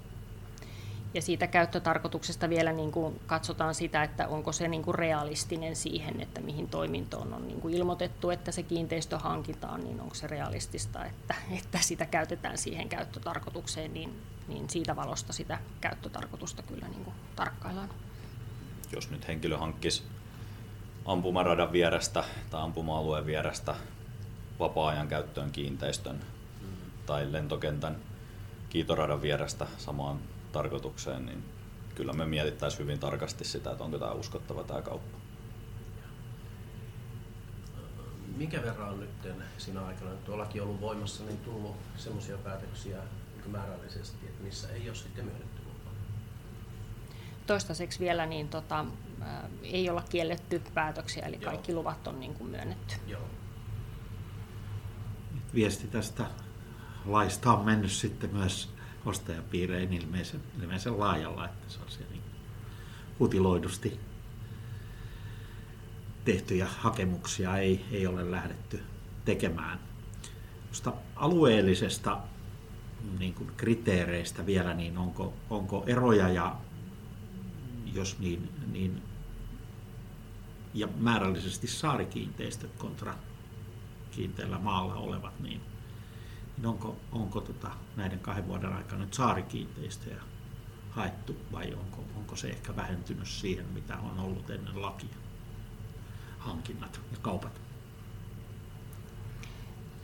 Ja 1.14 1.22
siitä 1.22 1.46
käyttötarkoituksesta 1.46 2.48
vielä 2.48 2.72
niin 2.72 2.92
kuin 2.92 3.20
katsotaan 3.26 3.74
sitä, 3.74 4.02
että 4.02 4.28
onko 4.28 4.52
se 4.52 4.68
niin 4.68 4.82
kuin 4.82 4.94
realistinen 4.94 5.76
siihen, 5.76 6.20
että 6.20 6.40
mihin 6.40 6.68
toimintoon 6.68 7.34
on 7.34 7.48
niin 7.48 7.60
kuin 7.60 7.74
ilmoitettu, 7.74 8.30
että 8.30 8.52
se 8.52 8.62
kiinteistö 8.62 9.18
hankitaan, 9.18 9.84
niin 9.84 10.00
onko 10.00 10.14
se 10.14 10.26
realistista, 10.26 11.04
että, 11.04 11.34
että 11.50 11.78
sitä 11.80 12.06
käytetään 12.06 12.58
siihen 12.58 12.88
käyttötarkoitukseen, 12.88 13.94
niin, 13.94 14.22
niin 14.48 14.70
siitä 14.70 14.96
valosta 14.96 15.32
sitä 15.32 15.58
käyttötarkoitusta 15.80 16.62
kyllä 16.62 16.88
niin 16.88 17.04
kuin 17.04 17.16
tarkkaillaan. 17.36 17.88
Jos 18.94 19.10
nyt 19.10 19.28
henkilö 19.28 19.58
hankkisi 19.58 20.02
ampumaradan 21.04 21.72
vierestä 21.72 22.24
tai 22.50 22.62
ampuma-alueen 22.62 23.26
vierestä 23.26 23.74
vapaa-ajan 24.58 25.08
käyttöön 25.08 25.52
kiinteistön 25.52 26.20
tai 27.06 27.32
lentokentän 27.32 27.96
kiitoradan 28.72 29.22
vierestä 29.22 29.66
samaan 29.78 30.18
tarkoitukseen, 30.52 31.26
niin 31.26 31.44
kyllä 31.94 32.12
me 32.12 32.26
mietittäisiin 32.26 32.80
hyvin 32.80 32.98
tarkasti 32.98 33.44
sitä, 33.44 33.70
että 33.70 33.84
onko 33.84 33.98
tämä 33.98 34.12
uskottava 34.12 34.64
tämä 34.64 34.82
kauppa. 34.82 35.18
Mikä 38.36 38.62
verran 38.62 38.88
on 38.88 39.00
nyt 39.00 39.10
siinä 39.58 39.80
aikana, 39.86 40.12
että 40.12 40.26
tuo 40.26 40.38
laki 40.38 40.60
on 40.60 40.66
ollut 40.66 40.80
voimassa, 40.80 41.24
niin 41.24 41.38
tullut 41.38 41.76
sellaisia 41.96 42.38
päätöksiä 42.38 42.98
määrällisesti, 43.46 44.26
että 44.26 44.44
missä 44.44 44.68
ei 44.68 44.88
ole 44.88 44.96
sitten 44.96 45.24
myönnetty 45.24 45.62
lupaa? 45.62 45.92
Toistaiseksi 47.46 48.00
vielä 48.00 48.26
niin 48.26 48.48
tota, 48.48 48.84
ää, 49.20 49.48
ei 49.62 49.90
olla 49.90 50.02
kielletty 50.10 50.62
päätöksiä, 50.74 51.26
eli 51.26 51.36
Joo. 51.40 51.50
kaikki 51.50 51.74
luvat 51.74 52.06
on 52.06 52.20
niin 52.20 52.34
kuin 52.34 52.50
myönnetty. 52.50 52.94
Joo. 53.06 53.22
Viesti 55.54 55.86
tästä 55.86 56.24
laista 57.06 57.52
on 57.52 57.64
mennyt 57.64 57.92
sitten 57.92 58.30
myös 58.32 58.68
ostajapiireihin 59.04 59.92
ilmeisen, 59.92 60.40
ilmeisen 60.62 61.00
laajalla, 61.00 61.44
että 61.44 61.72
se 61.72 61.78
on 61.80 61.90
siellä 61.90 62.12
niin 62.12 62.22
hutiloidusti 63.18 64.00
tehtyjä 66.24 66.66
hakemuksia 66.78 67.58
ei, 67.58 67.84
ei 67.90 68.06
ole 68.06 68.30
lähdetty 68.30 68.82
tekemään. 69.24 69.78
Tuosta 70.66 70.92
alueellisesta 71.16 72.18
niin 73.18 73.34
kuin 73.34 73.50
kriteereistä 73.56 74.46
vielä, 74.46 74.74
niin 74.74 74.98
onko, 74.98 75.34
onko 75.50 75.84
eroja 75.86 76.28
ja 76.28 76.56
jos 77.94 78.18
niin, 78.18 78.48
niin 78.72 79.02
ja 80.74 80.88
määrällisesti 80.96 81.66
saarikiinteistöt 81.66 82.70
kontra 82.78 83.14
kiinteällä 84.10 84.58
maalla 84.58 84.94
olevat, 84.94 85.40
niin 85.40 85.60
onko, 86.64 86.96
onko 87.12 87.40
tota, 87.40 87.70
näiden 87.96 88.18
kahden 88.18 88.48
vuoden 88.48 88.72
aikana 88.72 89.04
nyt 89.04 89.14
saarikiinteistöjä 89.14 90.22
haettu 90.90 91.36
vai 91.52 91.74
onko, 91.74 92.04
onko 92.16 92.36
se 92.36 92.48
ehkä 92.48 92.76
vähentynyt 92.76 93.28
siihen, 93.28 93.66
mitä 93.66 93.96
on 93.98 94.18
ollut 94.18 94.50
ennen 94.50 94.82
lakia? 94.82 95.16
Hankinnat 96.38 97.00
ja 97.12 97.18
kaupat. 97.22 97.60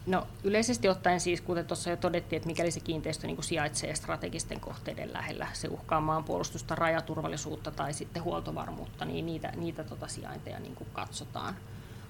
No 0.07 0.26
yleisesti 0.45 0.88
ottaen 0.88 1.21
siis, 1.21 1.40
kuten 1.40 1.67
tuossa 1.67 1.90
jo 1.90 1.97
todettiin, 1.97 2.37
että 2.37 2.47
mikäli 2.47 2.71
se 2.71 2.81
kiinteistö 2.81 3.26
niin 3.26 3.43
sijaitsee 3.43 3.95
strategisten 3.95 4.61
kohteiden 4.61 5.12
lähellä, 5.12 5.47
se 5.52 5.69
uhkaa 5.69 6.00
maanpuolustusta, 6.00 6.75
rajaturvallisuutta 6.75 7.71
tai 7.71 7.93
sitten 7.93 8.25
huoltovarmuutta, 8.25 9.05
niin 9.05 9.26
niitä, 9.26 9.52
niitä 9.57 9.85
tota 9.85 10.09
sijainteja 10.09 10.61
niin 10.61 10.76
katsotaan. 10.93 11.57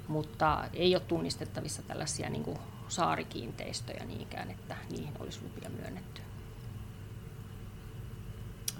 Mutta 0.09 0.65
ei 0.73 0.95
ole 0.95 1.03
tunnistettavissa 1.03 1.83
tällaisia 1.83 2.31
niin 2.31 2.45
kuin 2.45 2.59
saarikiinteistöjä 2.88 4.05
niinkään, 4.05 4.50
että 4.50 4.77
niihin 4.91 5.12
olisi 5.19 5.41
lupia 5.43 5.71
myönnetty. 5.71 6.21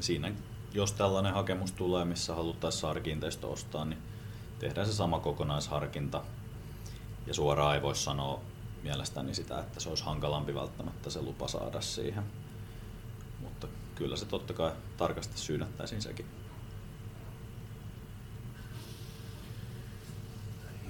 Siinä, 0.01 0.33
jos 0.73 0.93
tällainen 0.93 1.35
hakemus 1.35 1.73
tulee, 1.73 2.05
missä 2.05 2.35
haluttaisiin 2.35 2.81
saarikiinteistö 2.81 3.47
ostaa, 3.47 3.85
niin 3.85 4.03
tehdään 4.59 4.87
se 4.87 4.93
sama 4.93 5.21
kokonaisharkinta. 5.21 6.23
Ja 7.27 7.35
suoraan 7.35 7.75
ei 7.75 7.83
voi 7.83 7.97
sanoa 7.97 8.41
mielestäni 8.83 9.35
sitä, 9.35 9.61
että 9.61 9.81
se 9.81 9.89
olisi 9.89 10.05
hankalampi 10.05 10.55
välttämättä 10.55 11.11
se 11.11 11.23
lupa 11.23 11.49
saada 11.49 11.81
siihen. 11.81 12.25
Mutta 13.41 13.69
kyllä 13.95 14.17
se 14.17 14.27
totta 14.27 14.55
kai 14.55 14.73
tarkasti 14.97 15.39
syynättäisiin 15.39 16.03
sekin. 16.03 16.27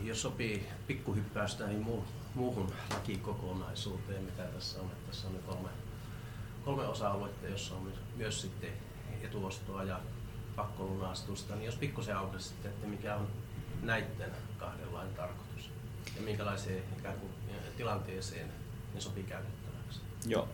Jos 0.08 0.22
sopii 0.22 0.66
pikkuhyppäys 0.86 1.58
näihin 1.58 1.80
muu, 1.80 2.04
muuhun 2.34 2.72
lakikokonaisuuteen, 2.90 4.22
mitä 4.22 4.42
tässä 4.42 4.80
on. 4.80 4.86
Että 4.86 5.06
tässä 5.06 5.28
on 5.28 5.34
kolme, 5.46 5.68
kolme 6.64 6.86
osa-aluetta, 6.86 7.48
jossa 7.48 7.74
on 7.74 7.82
myös, 7.82 7.96
myös 8.16 8.40
sitten 8.40 8.70
etuostoa 9.22 9.84
ja 9.84 10.00
pakkolunastusta. 10.56 11.54
Niin 11.54 11.66
jos 11.66 11.74
pikkusen 11.74 12.16
aukaisi 12.16 12.48
sitten, 12.48 12.70
että 12.70 12.86
mikä 12.86 13.14
on 13.16 13.28
näiden 13.82 14.30
kahden 14.58 14.94
lain 14.94 15.14
tarkoitus 15.14 15.70
ja 16.16 16.22
minkälaiseen 16.22 16.82
ikään 16.98 17.18
kuin 17.18 17.32
tilanteeseen 17.76 18.48
ne 18.94 19.00
sopii 19.00 19.24
käytettäväksi. 19.24 20.00
Joo. 20.26 20.48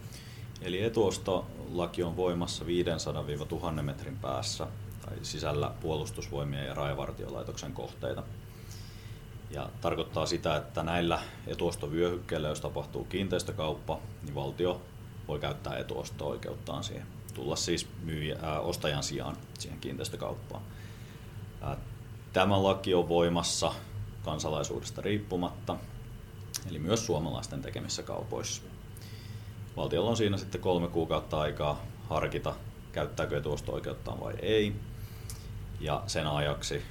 Eli 0.61 0.85
etuostolaki 0.85 2.03
on 2.03 2.17
voimassa 2.17 2.65
500-1000 3.79 3.83
metrin 3.83 4.19
päässä 4.19 4.67
tai 5.07 5.17
sisällä 5.23 5.71
puolustusvoimien 5.81 6.67
ja 6.67 6.75
rajavartiolaitoksen 6.75 7.73
kohteita. 7.73 8.23
Ja 9.55 9.69
tarkoittaa 9.81 10.27
sitä, 10.27 10.57
että 10.57 10.83
näillä 10.83 11.21
etuostovyöhykkeillä, 11.47 12.49
jos 12.49 12.61
tapahtuu 12.61 13.05
kiinteistökauppa, 13.05 13.99
niin 14.23 14.35
valtio 14.35 14.83
voi 15.29 15.39
käyttää 15.39 15.77
etuosto-oikeuttaan 15.77 16.85
siihen. 16.85 17.07
Tulla 17.35 17.57
siis 17.57 17.89
myyjä, 18.03 18.39
ää, 18.43 18.61
ostajan 18.61 19.03
sijaan 19.03 19.37
siihen 19.59 19.81
kiinteistökauppaan. 19.81 20.63
Ää, 21.63 21.77
tämä 22.33 22.63
laki 22.63 22.95
on 22.95 23.09
voimassa 23.09 23.73
kansalaisuudesta 24.25 25.03
riippumatta, 25.03 25.77
eli 26.71 26.79
myös 26.79 27.07
suomalaisten 27.07 27.63
tekemissä 27.63 28.03
kaupoissa. 28.03 28.63
Valtiolla 29.77 30.11
on 30.11 30.17
siinä 30.17 30.37
sitten 30.37 30.61
kolme 30.61 30.89
kuukautta 30.89 31.41
aikaa 31.41 31.83
harkita, 32.09 32.55
käyttääkö 32.93 33.39
etuosto-oikeuttaan 33.39 34.21
vai 34.21 34.35
ei. 34.43 34.77
Ja 35.81 36.03
sen 36.07 36.27
ajaksi 36.27 36.83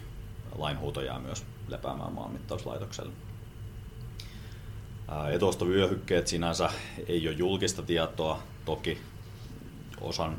lainhuuto 0.58 1.02
jää 1.02 1.20
myös 1.20 1.46
lepäämään 1.68 2.14
maanmittauslaitokselle. 2.14 3.14
Etuostovyöhykkeet 5.32 6.28
sinänsä 6.28 6.70
ei 7.08 7.28
ole 7.28 7.36
julkista 7.36 7.82
tietoa, 7.82 8.40
toki 8.66 9.02
osan 10.02 10.38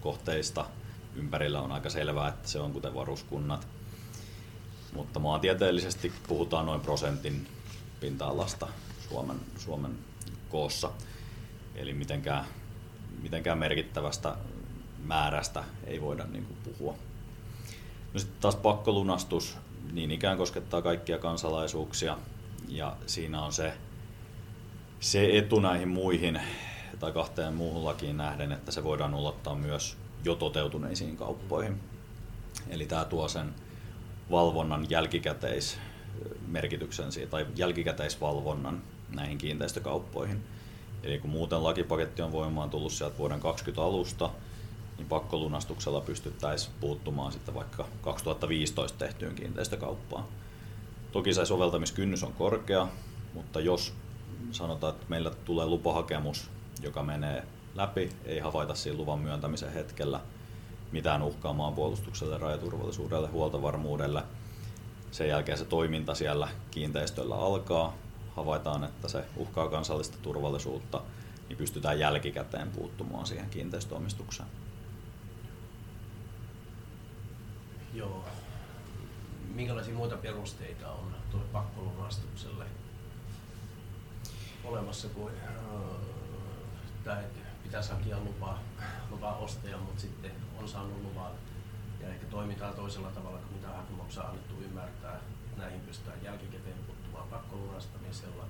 kohteista 0.00 0.66
ympärillä 1.14 1.60
on 1.60 1.72
aika 1.72 1.90
selvää, 1.90 2.28
että 2.28 2.48
se 2.48 2.60
on 2.60 2.72
kuten 2.72 2.94
varuskunnat. 2.94 3.68
Mutta 4.92 5.20
maantieteellisesti 5.20 6.12
puhutaan 6.28 6.66
noin 6.66 6.80
prosentin 6.80 7.48
pinta-alasta 8.00 8.68
Suomen, 9.08 9.40
Suomen 9.58 9.98
koossa. 10.48 10.90
Eli 11.74 11.94
mitenkään, 11.94 12.44
mitenkään 13.22 13.58
merkittävästä 13.58 14.36
määrästä 15.04 15.64
ei 15.86 16.00
voida 16.00 16.24
niin 16.24 16.46
kuin 16.46 16.58
puhua. 16.64 16.94
No 18.14 18.20
sitten 18.20 18.40
taas 18.40 18.56
pakkolunastus 18.56 19.56
niin 19.92 20.10
ikään 20.10 20.38
koskettaa 20.38 20.82
kaikkia 20.82 21.18
kansalaisuuksia 21.18 22.18
ja 22.68 22.96
siinä 23.06 23.42
on 23.42 23.52
se, 23.52 23.72
se 25.00 25.38
etu 25.38 25.60
näihin 25.60 25.88
muihin 25.88 26.40
tai 27.00 27.12
kahteen 27.12 27.54
muuhun 27.54 27.84
lakiin 27.84 28.16
nähden, 28.16 28.52
että 28.52 28.72
se 28.72 28.84
voidaan 28.84 29.14
ulottaa 29.14 29.54
myös 29.54 29.96
jo 30.24 30.34
toteutuneisiin 30.34 31.16
kauppoihin. 31.16 31.80
Eli 32.68 32.86
tämä 32.86 33.04
tuo 33.04 33.28
sen 33.28 33.54
valvonnan 34.30 34.86
jälkikäteismerkityksen 34.90 37.08
tai 37.30 37.46
jälkikäteisvalvonnan 37.56 38.82
näihin 39.14 39.38
kiinteistökauppoihin. 39.38 40.44
Eli 41.02 41.18
kun 41.18 41.30
muuten 41.30 41.64
lakipaketti 41.64 42.22
on 42.22 42.32
voimaan 42.32 42.70
tullut 42.70 42.92
sieltä 42.92 43.18
vuoden 43.18 43.40
20 43.40 43.82
alusta, 43.82 44.30
niin 44.96 45.08
pakkolunastuksella 45.08 46.00
pystyttäisiin 46.00 46.74
puuttumaan 46.80 47.32
sitten 47.32 47.54
vaikka 47.54 47.88
2015 48.02 48.98
tehtyyn 48.98 49.34
kiinteistökauppaan. 49.34 50.24
Toki 51.12 51.34
se 51.34 51.46
soveltamiskynnys 51.46 52.22
on 52.22 52.32
korkea, 52.32 52.88
mutta 53.34 53.60
jos 53.60 53.94
sanotaan, 54.50 54.94
että 54.94 55.06
meillä 55.08 55.30
tulee 55.30 55.66
lupahakemus, 55.66 56.50
joka 56.82 57.02
menee 57.02 57.44
läpi, 57.74 58.12
ei 58.24 58.38
havaita 58.38 58.74
siinä 58.74 58.98
luvan 58.98 59.18
myöntämisen 59.18 59.72
hetkellä 59.72 60.20
mitään 60.92 61.22
uhkaa 61.22 61.52
maanpuolustukselle, 61.52 62.38
rajaturvallisuudelle, 62.38 63.28
huoltovarmuudelle. 63.28 64.22
Sen 65.10 65.28
jälkeen 65.28 65.58
se 65.58 65.64
toiminta 65.64 66.14
siellä 66.14 66.48
kiinteistöllä 66.70 67.34
alkaa, 67.34 67.94
havaitaan, 68.36 68.84
että 68.84 69.08
se 69.08 69.24
uhkaa 69.36 69.68
kansallista 69.68 70.18
turvallisuutta, 70.22 71.00
niin 71.48 71.56
pystytään 71.56 71.98
jälkikäteen 71.98 72.70
puuttumaan 72.70 73.26
siihen 73.26 73.50
kiinteistöomistukseen. 73.50 74.48
Joo. 77.94 78.24
Minkälaisia 79.54 79.94
muita 79.94 80.16
perusteita 80.16 80.90
on 80.90 81.14
tuolle 81.30 81.46
pakkolunastukselle 81.52 82.64
olemassa 84.64 85.08
kuin 85.08 85.34
äh, 87.06 87.18
että 87.18 87.40
pitäisi 87.62 87.90
hakea 87.90 88.20
lupa, 88.20 88.58
lupa 89.10 89.36
ostaja, 89.36 89.78
mutta 89.78 90.00
sitten 90.00 90.32
on 90.58 90.68
saanut 90.68 91.02
luvan 91.02 91.32
ja 92.00 92.08
ehkä 92.08 92.26
toimitaan 92.26 92.74
toisella 92.74 93.10
tavalla 93.10 93.38
kuin 93.38 93.54
mitä 93.54 93.68
hakemuksessa 93.68 94.22
on 94.22 94.28
annettu 94.28 94.54
ymmärtää. 94.60 95.20
Näihin 95.56 95.80
pystytään 95.80 96.18
jälkikäteen 96.24 96.76
puuttumaan 96.86 97.28
pakkolunastamisella, 97.28 98.44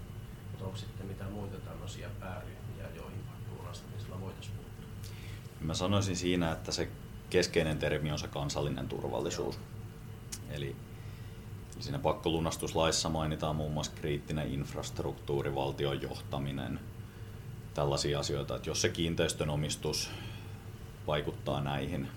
mutta 0.51 0.65
onko 0.65 0.77
sitten 0.77 1.07
mitä 1.07 1.25
muita 1.25 1.57
tämmöisiä 1.57 2.11
pääryhmiä, 2.21 2.87
joihin 2.97 3.21
pakkolunastamisella 3.21 4.21
voitaisiin 4.21 4.57
puuttua? 4.57 5.15
Mä 5.61 5.75
sanoisin 5.75 6.17
siinä, 6.17 6.53
että 6.53 6.73
se 6.73 6.89
keskeinen 7.35 7.79
termi 7.79 8.13
on 8.13 8.19
se 8.19 8.29
kansallinen 8.29 8.89
turvallisuus. 8.89 9.59
Eli 10.51 10.77
Siinä 11.81 11.99
pakkolunastuslaissa 11.99 13.09
mainitaan 13.09 13.57
muun 13.57 13.73
muassa 13.73 13.93
kriittinen 13.95 14.53
infrastruktuuri, 14.53 15.55
valtion 15.55 16.03
johtaminen, 16.03 16.81
tällaisia 17.75 18.19
asioita, 18.19 18.57
että 18.57 18.71
jos 18.71 18.81
se 18.81 18.89
kiinteistön 18.89 19.51
omistus 19.51 20.11
vaikuttaa 21.07 21.61
näihin, 21.61 22.09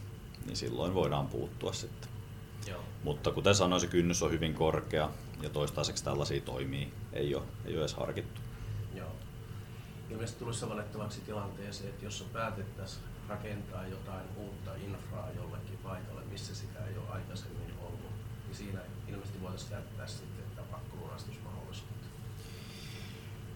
niin 0.46 0.58
silloin 0.58 0.94
voidaan 0.94 1.28
puuttua 1.28 1.74
sitten. 1.74 2.10
Joo. 2.68 2.80
Mutta 3.04 3.32
kuten 3.32 3.56
sanoin, 3.56 3.82
se 3.82 3.88
kynnys 3.88 4.24
on 4.24 4.32
hyvin 4.32 4.54
korkea 4.54 5.10
ja 5.42 5.50
toistaiseksi 5.50 6.04
tällaisia 6.04 6.42
toimii 6.42 6.94
ei 7.14 7.36
ole, 7.36 7.44
ei 7.66 7.74
ole 7.74 7.82
edes 7.82 7.94
harkittu. 7.94 8.42
Joo. 8.96 9.12
Ilmeisesti 10.10 10.40
tulisi 10.40 10.60
sovellettavaksi 10.60 11.22
tilanteeseen, 11.22 11.90
että 11.90 12.06
jos 12.06 12.26
päätettäisiin 12.34 13.17
rakentaa 13.30 13.88
jotain 13.88 14.26
uutta 14.38 14.76
infraa 14.76 15.30
jollekin 15.36 15.78
paikalle, 15.84 16.22
missä 16.32 16.56
sitä 16.56 16.86
ei 16.86 16.98
ole 16.98 17.10
aikaisemmin 17.10 17.74
ollut, 17.82 18.12
niin 18.46 18.56
siinä 18.56 18.80
ilmeisesti 19.08 19.42
voitaisiin 19.42 19.72
käyttää 19.72 20.08
sitten 20.08 20.44
tätä 20.56 20.68
pakkolunastusmahdollisuutta. 20.72 22.08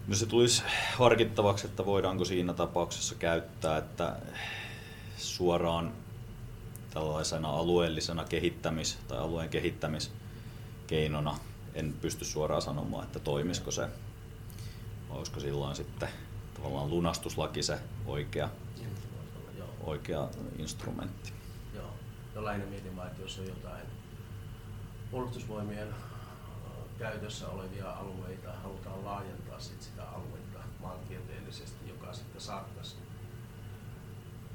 No 0.07 0.15
se 0.15 0.25
tulisi 0.25 0.63
harkittavaksi, 0.97 1.67
että 1.67 1.85
voidaanko 1.85 2.25
siinä 2.25 2.53
tapauksessa 2.53 3.15
käyttää, 3.15 3.77
että 3.77 4.15
suoraan 5.17 5.93
tällaisena 6.93 7.49
alueellisena 7.49 8.23
kehittämis- 8.23 8.97
tai 9.07 9.17
alueen 9.17 9.49
kehittämiskeinona 9.49 11.37
en 11.73 11.93
pysty 12.01 12.25
suoraan 12.25 12.61
sanomaan, 12.61 13.03
että 13.03 13.19
toimisiko 13.19 13.71
se, 13.71 13.81
vai 15.09 15.17
olisiko 15.17 15.39
silloin 15.39 15.75
sitten 15.75 16.09
tavallaan 16.53 16.89
lunastuslaki 16.89 17.63
se 17.63 17.79
oikea, 18.05 18.49
oikea 19.83 20.27
instrumentti. 20.57 21.33
Joo, 21.75 21.93
no 22.35 22.43
lähinnä 22.43 22.65
mietin 22.65 22.95
vaan, 22.95 23.07
että 23.07 23.21
jos 23.21 23.39
on 23.39 23.47
jotain 23.47 23.85
puolustusvoimien 25.11 25.87
käytössä 26.99 27.47
olevia 27.47 27.91
alueita, 27.91 28.51
halutaan 28.63 29.05
laajentaa 29.05 29.59
sit 29.59 29.81
sitä 29.81 30.09
aluetta 30.09 30.59
maantieteellisesti, 30.81 31.89
joka 31.89 32.13
sitten 32.13 32.41
saattaisi 32.41 32.95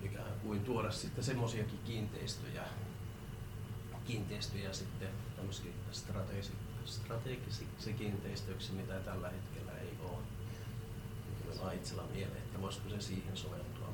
ikään 0.03 0.33
kuin 0.43 0.65
tuoda 0.65 0.91
sitten 0.91 1.25
semmoisiakin 1.25 1.81
kiinteistöjä, 1.87 2.63
kiinteistöjä 4.05 4.73
sitten 4.73 5.09
strategisiksi, 5.93 6.57
strategisiksi 6.85 7.93
kiinteistöiksi, 7.93 8.73
mitä 8.73 9.01
tällä 9.01 9.29
hetkellä 9.29 9.73
ei 9.73 9.93
ole. 10.03 10.19
Tulee 11.43 11.59
vaan 11.63 11.75
itsellä 11.75 12.03
mieleen, 12.13 12.43
että 12.43 12.61
voisiko 12.61 12.89
se 12.89 13.01
siihen 13.01 13.37
soveltua. 13.37 13.86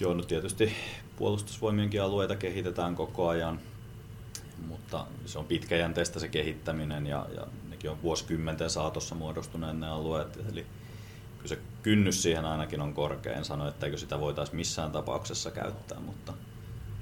Joo, 0.00 0.14
no 0.14 0.22
tietysti 0.22 0.72
puolustusvoimienkin 1.16 2.02
alueita 2.02 2.36
kehitetään 2.36 2.94
koko 2.94 3.28
ajan, 3.28 3.60
mutta 4.66 5.06
se 5.26 5.38
on 5.38 5.44
pitkäjänteistä 5.44 6.20
se 6.20 6.28
kehittäminen 6.28 7.06
ja, 7.06 7.26
ja 7.36 7.46
nekin 7.68 7.90
on 7.90 8.02
vuosikymmenten 8.02 8.70
saatossa 8.70 9.14
muodostuneet 9.14 9.78
ne 9.78 9.88
alueet. 9.88 10.36
Eli 10.36 10.66
kyllä 11.36 11.48
se 11.48 11.58
kynnys 11.82 12.22
siihen 12.22 12.44
ainakin 12.44 12.80
on 12.80 12.94
korkea. 12.94 13.36
En 13.36 13.44
sano, 13.44 13.68
etteikö 13.68 13.98
sitä 13.98 14.20
voitaisiin 14.20 14.56
missään 14.56 14.92
tapauksessa 14.92 15.50
käyttää, 15.50 16.00
mutta 16.00 16.32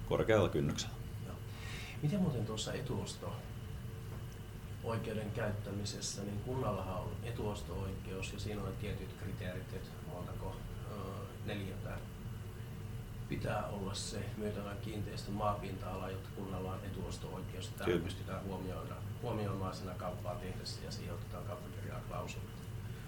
korkealla 0.08 0.48
kynnyksellä. 0.48 0.94
Miten 2.02 2.20
muuten 2.20 2.46
tuossa 2.46 2.72
etuosto 2.72 3.32
oikeuden 4.84 5.30
käyttämisessä, 5.30 6.22
niin 6.22 6.40
kunnallahan 6.40 7.00
on 7.00 7.10
etuosto-oikeus 7.22 8.32
ja 8.32 8.40
siinä 8.40 8.62
on 8.62 8.72
tietyt 8.80 9.14
kriteerit, 9.22 9.72
että 9.72 9.90
montako 10.14 10.56
neljätä 11.46 11.90
pitää 13.28 13.66
olla 13.66 13.94
se 13.94 14.24
myytävän 14.36 14.76
kiinteistön 14.82 15.34
maapinta-ala, 15.34 16.10
jotta 16.10 16.28
kunnalla 16.36 16.72
on 16.72 16.84
etuosto-oikeus. 16.84 17.68
Tämä 17.68 17.98
pystytään 17.98 18.44
huomioida, 18.44 18.94
huomioimaan 19.22 19.74
siinä 19.74 19.94
kauppaa 19.94 20.34
tehdessä 20.34 20.80
ja 20.84 20.90
siihen 20.90 21.14
otetaan 21.14 21.44
kauppakirjaa 21.44 22.00
klausulit. 22.08 22.58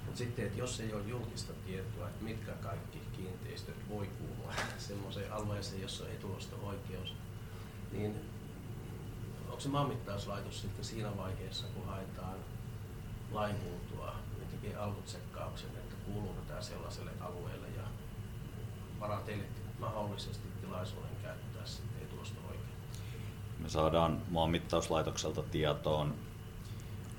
Mutta 0.05 0.19
sitten, 0.19 0.47
että 0.47 0.59
jos 0.59 0.81
ei 0.81 0.95
ole 0.95 1.03
julkista 1.09 1.53
tietoa, 1.67 2.09
että 2.09 2.25
mitkä 2.25 2.53
kaikki 2.53 2.99
kiinteistöt 3.17 3.89
voi 3.89 4.07
kuulua 4.07 4.55
semmoiseen 4.89 5.33
alueeseen, 5.33 5.83
jossa 5.83 6.05
on 6.05 6.11
etuosto-oikeus, 6.11 7.15
niin 7.93 8.15
onko 9.47 9.61
se 9.61 9.69
maanmittauslaitos 9.69 10.61
sitten 10.61 10.85
siinä 10.85 11.17
vaiheessa, 11.17 11.67
kun 11.75 11.87
haetaan 11.87 12.39
lainmuutoa, 13.31 14.15
niin 14.39 14.49
tekee 14.49 14.77
alkutsekkauksen, 14.77 15.71
että 15.71 15.95
kuuluuko 16.05 16.41
tämä 16.49 16.63
sellaiselle 16.63 17.11
alueelle 17.21 17.69
ja 17.77 17.83
varaa 19.01 19.21
teille 19.21 19.45
mahdollisesti 19.81 20.49
tilaisuuden 20.61 21.11
käyttää 21.23 21.67
sitten 21.67 22.03
etuosto-oikeutta? 22.03 22.99
Me 23.59 23.69
saadaan 23.69 24.23
maanmittauslaitokselta 24.31 25.43
tietoon 25.43 26.15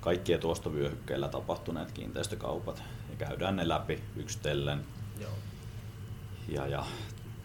kaikki 0.01 0.33
etuostovyöhykkeillä 0.33 1.29
tapahtuneet 1.29 1.91
kiinteistökaupat 1.91 2.83
ja 3.09 3.25
käydään 3.27 3.55
ne 3.55 3.67
läpi 3.67 4.03
yksitellen. 4.15 4.85
Joo. 5.19 5.31
Ja, 6.47 6.67
ja 6.67 6.85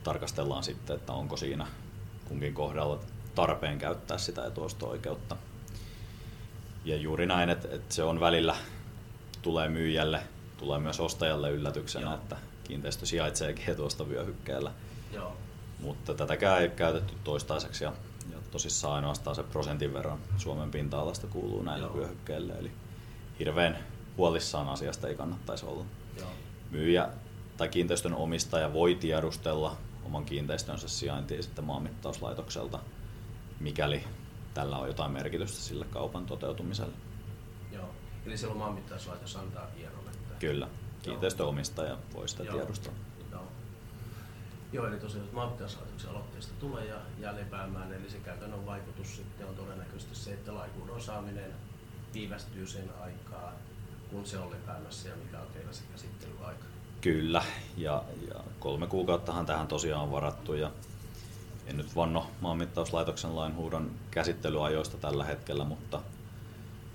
tarkastellaan 0.04 0.62
sitten, 0.62 0.96
että 0.96 1.12
onko 1.12 1.36
siinä 1.36 1.66
kunkin 2.24 2.54
kohdalla 2.54 3.00
tarpeen 3.34 3.78
käyttää 3.78 4.18
sitä 4.18 4.46
etuosto-oikeutta. 4.46 5.36
Ja 6.84 6.96
juuri 6.96 7.26
näin, 7.26 7.50
että, 7.50 7.68
että 7.72 7.94
se 7.94 8.02
on 8.02 8.20
välillä, 8.20 8.56
tulee 9.42 9.68
myyjälle, 9.68 10.22
tulee 10.58 10.78
myös 10.78 11.00
ostajalle 11.00 11.50
yllätyksenä, 11.50 12.06
Joo. 12.06 12.14
että 12.14 12.36
kiinteistö 12.64 13.06
sijaitseekin 13.06 13.70
etuostovyöhykkeellä. 13.70 14.72
Joo. 15.16 15.36
Mutta 15.80 16.14
tätäkään 16.14 16.62
ei 16.62 16.68
käytetty 16.68 17.14
toistaiseksi 17.24 17.84
ja 17.84 17.92
tosissaan 18.50 18.94
ainoastaan 18.94 19.36
se 19.36 19.42
prosentin 19.42 19.94
verran 19.94 20.18
Suomen 20.36 20.70
pinta-alasta 20.70 21.26
kuuluu 21.26 21.62
näille 21.62 21.86
Joo. 21.86 21.96
vyöhykkeille, 21.96 22.52
eli 22.52 22.70
hirveän 23.38 23.78
huolissaan 24.16 24.68
asiasta 24.68 25.08
ei 25.08 25.14
kannattaisi 25.14 25.66
olla. 25.66 25.84
Joo. 26.18 26.28
Myyjä 26.70 27.08
tai 27.56 27.68
kiinteistön 27.68 28.14
omistaja 28.14 28.72
voi 28.72 28.94
tiedustella 28.94 29.76
oman 30.04 30.24
kiinteistönsä 30.24 30.88
sijaintia 30.88 31.42
sitten 31.42 31.64
maanmittauslaitokselta, 31.64 32.78
mikäli 33.60 34.04
tällä 34.54 34.78
on 34.78 34.88
jotain 34.88 35.10
merkitystä 35.10 35.58
sille 35.60 35.84
kaupan 35.84 36.26
toteutumiselle. 36.26 36.94
Joo, 37.72 37.88
eli 38.26 38.36
silloin 38.38 38.58
maanmittauslaitos 38.58 39.36
antaa 39.36 39.66
tiedon. 39.66 40.08
Että... 40.08 40.34
Kyllä, 40.38 40.68
kiinteistöomistaja 41.02 41.98
voi 42.14 42.28
sitä 42.28 42.42
Joo. 42.42 42.56
tiedustella. 42.56 42.98
Eli 44.84 44.96
tosiaan 44.96 45.28
maanmittauslaitoksen 45.32 46.10
aloitteesta 46.10 46.52
tulee 46.60 46.84
ja 46.84 46.96
jää 47.18 47.36
lepäämään, 47.36 47.92
eli 47.92 48.10
se 48.10 48.18
käytännön 48.18 48.66
vaikutus 48.66 49.16
sitten 49.16 49.46
on 49.46 49.54
todennäköisesti 49.54 50.14
se, 50.14 50.32
että 50.32 50.54
laikuun 50.54 50.90
osaaminen 50.90 51.54
viivästyy 52.14 52.66
sen 52.66 52.90
aikaa, 53.00 53.52
kun 54.10 54.26
se 54.26 54.38
on 54.38 54.50
lepäämässä 54.50 55.08
ja 55.08 55.16
mikä 55.16 55.40
on 55.40 55.46
teillä 55.52 55.72
se 55.72 55.82
käsittelyaika. 55.92 56.64
Kyllä, 57.00 57.42
ja, 57.76 58.02
ja 58.28 58.40
kolme 58.58 58.86
kuukauttahan 58.86 59.46
tähän 59.46 59.68
tosiaan 59.68 60.02
on 60.02 60.10
varattu 60.10 60.54
ja 60.54 60.70
en 61.66 61.76
nyt 61.76 61.96
vanno 61.96 62.26
maanmittauslaitoksen 62.40 63.36
lainhuudon 63.36 63.90
käsittelyajoista 64.10 64.96
tällä 64.96 65.24
hetkellä, 65.24 65.64
mutta 65.64 66.00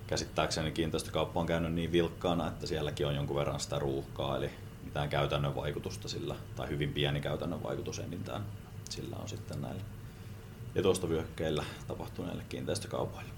käsittääkseni 0.07 0.71
kiinteistökauppa 0.71 1.39
on 1.39 1.45
käynyt 1.45 1.73
niin 1.73 1.91
vilkkaana, 1.91 2.47
että 2.47 2.67
sielläkin 2.67 3.07
on 3.07 3.15
jonkun 3.15 3.35
verran 3.35 3.59
sitä 3.59 3.79
ruuhkaa, 3.79 4.37
eli 4.37 4.51
mitään 4.91 5.09
käytännön 5.09 5.55
vaikutusta 5.55 6.07
sillä, 6.07 6.35
tai 6.55 6.69
hyvin 6.69 6.93
pieni 6.93 7.21
käytännön 7.21 7.63
vaikutus 7.63 7.99
enintään 7.99 8.45
sillä 8.89 9.15
on 9.15 9.29
sitten 9.29 9.61
näillä 9.61 9.81
etuostovyöhykkeillä 10.75 11.63
tapahtuneille 11.87 12.43
kiinteistökaupoille. 12.49 13.29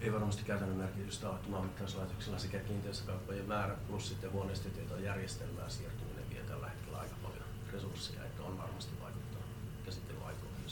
Ei 0.00 0.12
varmasti 0.12 0.44
käytännön 0.44 0.76
merkitystä 0.76 1.28
ole, 1.28 1.36
että 1.36 1.50
maanmittauslaitoksella 1.50 2.38
sekä 2.38 2.58
kiinteistökauppojen 2.58 3.48
määrä 3.48 3.76
plus 3.88 4.08
sitten 4.08 4.32
huoneistotieton 4.32 5.02
järjestelmää 5.02 5.68
siirtyminen 5.68 6.30
vie 6.30 6.42
tällä 6.42 6.68
hetkellä 6.68 6.98
aika 6.98 7.14
paljon 7.22 7.44
resursseja, 7.72 8.24
että 8.24 8.42
on 8.42 8.58
varmasti 8.58 8.92
vaikuttaa 9.02 9.42
käsittelyaikoihin 9.84 10.64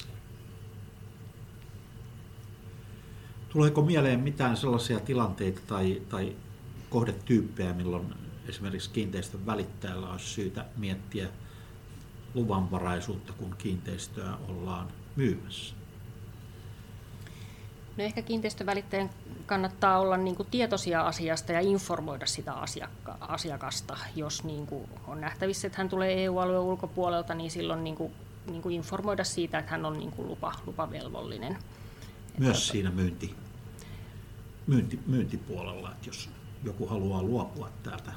Tuleeko 3.48 3.82
mieleen 3.82 4.20
mitään 4.20 4.56
sellaisia 4.56 5.00
tilanteita 5.00 5.60
tai, 5.66 6.02
tai 6.08 6.36
kohdetyyppejä, 6.90 7.72
milloin 7.72 8.25
esimerkiksi 8.48 8.90
kiinteistön 8.90 9.46
välittäjällä 9.46 10.11
olisi 10.11 10.26
syytä 10.26 10.64
miettiä 10.76 11.28
luvanvaraisuutta, 12.35 13.32
kun 13.32 13.54
kiinteistöä 13.59 14.35
ollaan 14.48 14.88
myymässä? 15.16 15.74
No 17.96 18.04
ehkä 18.04 18.22
kiinteistövälittäjän 18.22 19.11
kannattaa 19.46 19.98
olla 19.98 20.16
niin 20.16 20.37
kuin 20.37 20.48
tietoisia 20.50 21.00
asiasta 21.00 21.52
ja 21.52 21.61
informoida 21.61 22.26
sitä 22.26 22.52
asiakka- 22.52 23.16
asiakasta. 23.20 23.96
Jos 24.16 24.44
niin 24.44 24.66
kuin 24.66 24.88
on 25.06 25.20
nähtävissä, 25.20 25.66
että 25.66 25.78
hän 25.78 25.88
tulee 25.88 26.24
EU-alueen 26.24 26.61
ulkopuolelta, 26.61 27.35
niin 27.35 27.50
silloin 27.50 27.85
niin 27.85 27.96
kuin, 27.96 28.12
niin 28.50 28.62
kuin 28.62 28.74
informoida 28.74 29.24
siitä, 29.24 29.59
että 29.59 29.70
hän 29.70 29.85
on 29.85 29.98
niin 29.98 30.11
kuin 30.11 30.28
lupa, 30.28 30.52
lupavelvollinen. 30.66 31.56
Myös 32.38 32.59
että, 32.59 32.72
siinä 32.72 32.90
myynti, 32.90 33.35
myynti, 34.66 35.00
myyntipuolella, 35.06 35.90
että 35.92 36.09
jos 36.09 36.30
joku 36.64 36.87
haluaa 36.87 37.22
luopua 37.22 37.70
täältä 37.82 38.12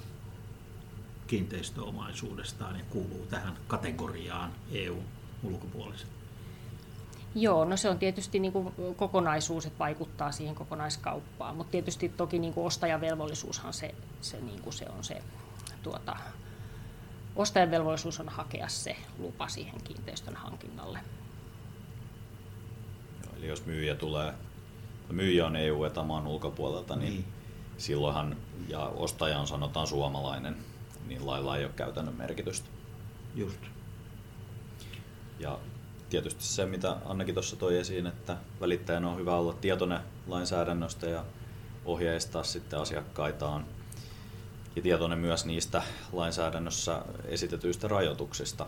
kiinteistöomaisuudestaan 1.30 2.80
ja 2.80 2.86
kuuluu 2.90 3.28
tähän 3.30 3.58
kategoriaan 3.68 4.52
EU 4.72 4.98
ulkopuolisen. 5.44 6.08
Joo, 7.36 7.66
no 7.66 7.78
se 7.78 7.90
on 7.90 8.00
tietysti 8.00 8.40
niin 8.40 8.52
kuin 8.52 8.74
kokonaisuus, 8.96 9.66
että 9.66 9.80
vaikuttaa 9.80 10.32
siihen 10.32 10.56
kokonaiskauppaan, 10.56 11.56
mutta 11.56 11.72
tietysti 11.72 12.10
toki 12.10 12.40
niin 12.40 12.54
kuin 12.54 12.66
ostajavelvollisuushan 12.66 13.74
se, 13.74 13.96
se, 14.22 14.42
niin 14.42 14.62
kuin 14.62 14.74
se 14.74 14.86
on 14.98 15.04
se, 15.04 15.22
tuota, 15.84 16.16
ostajan 17.36 17.72
velvollisuus 17.72 18.20
on 18.20 18.30
hakea 18.30 18.68
se 18.68 18.96
lupa 19.20 19.48
siihen 19.48 19.82
kiinteistön 19.84 20.36
hankinnalle. 20.36 21.00
Joo, 23.24 23.36
eli 23.38 23.48
jos 23.48 23.66
myyjä 23.66 23.96
tulee, 23.96 24.34
myyjä 25.10 25.46
on 25.46 25.56
EU-etamaan 25.56 26.28
ulkopuolelta, 26.28 26.96
niin, 26.96 27.14
niin 27.14 27.26
silloinhan, 27.78 28.38
ja 28.68 28.80
ostaja 28.80 29.40
on 29.40 29.48
sanotaan 29.48 29.88
suomalainen, 29.88 30.56
niin 31.10 31.28
lailla 31.28 31.58
ei 31.58 31.66
ole 31.66 31.74
käytännön 31.76 32.16
merkitystä. 32.16 32.70
Just. 33.36 33.60
Ja 35.40 35.60
tietysti 36.10 36.44
se, 36.44 36.66
mitä 36.66 36.96
Annakin 37.06 37.36
tuossa 37.36 37.56
toi 37.56 37.78
esiin, 37.78 38.08
että 38.08 38.38
välittäjän 38.62 39.06
on 39.06 39.18
hyvä 39.18 39.36
olla 39.36 39.54
tietoinen 39.54 40.00
lainsäädännöstä 40.28 41.10
ja 41.10 41.26
ohjeistaa 41.86 42.44
sitten 42.44 42.80
asiakkaitaan 42.80 43.66
ja 44.76 44.82
tietoinen 44.82 45.20
myös 45.20 45.46
niistä 45.46 45.84
lainsäädännössä 46.12 47.02
esitetyistä 47.26 47.88
rajoituksista. 47.88 48.66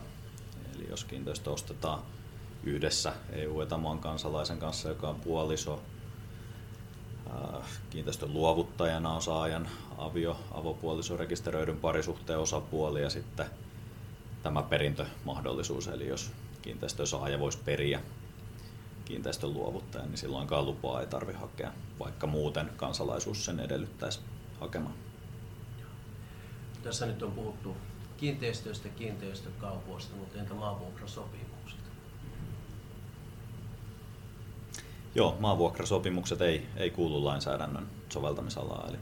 Eli 0.74 0.86
jos 0.90 1.04
kiinteistö 1.04 1.50
ostetaan 1.50 2.02
yhdessä 2.64 3.12
EU-etamaan 3.32 3.98
kansalaisen 3.98 4.58
kanssa, 4.58 4.88
joka 4.88 5.08
on 5.08 5.20
puoliso, 5.20 5.82
kiinteistön 7.90 8.32
luovuttajana 8.32 9.14
on 9.14 9.22
saajan 9.22 9.68
avio, 9.98 10.36
avopuoliso, 10.50 11.16
rekisteröidyn 11.16 11.76
parisuhteen 11.76 12.38
osapuoli 12.38 13.02
ja 13.02 13.10
sitten 13.10 13.46
tämä 14.42 14.62
perintömahdollisuus, 14.62 15.88
eli 15.88 16.08
jos 16.08 16.32
kiinteistön 16.62 17.06
saaja 17.06 17.38
voisi 17.38 17.58
periä 17.64 18.00
kiinteistön 19.04 19.52
luovuttajan, 19.52 20.08
niin 20.08 20.18
silloinkaan 20.18 20.66
lupaa 20.66 21.00
ei 21.00 21.06
tarvitse 21.06 21.40
hakea, 21.40 21.72
vaikka 21.98 22.26
muuten 22.26 22.70
kansalaisuus 22.76 23.44
sen 23.44 23.60
edellyttäisi 23.60 24.20
hakemaan. 24.60 24.94
Tässä 26.82 27.06
nyt 27.06 27.22
on 27.22 27.32
puhuttu 27.32 27.76
kiinteistöistä, 28.16 28.88
kiinteistökaupoista, 28.88 30.16
mutta 30.16 30.38
entä 30.38 30.54
maavuokrasopimukset? 30.54 31.81
Joo, 35.14 35.36
maavuokrasopimukset 35.40 36.40
ei, 36.40 36.66
ei 36.76 36.90
kuulu 36.90 37.24
lainsäädännön 37.24 37.86
soveltamisalaan, 38.08 38.88
eli 38.88 38.98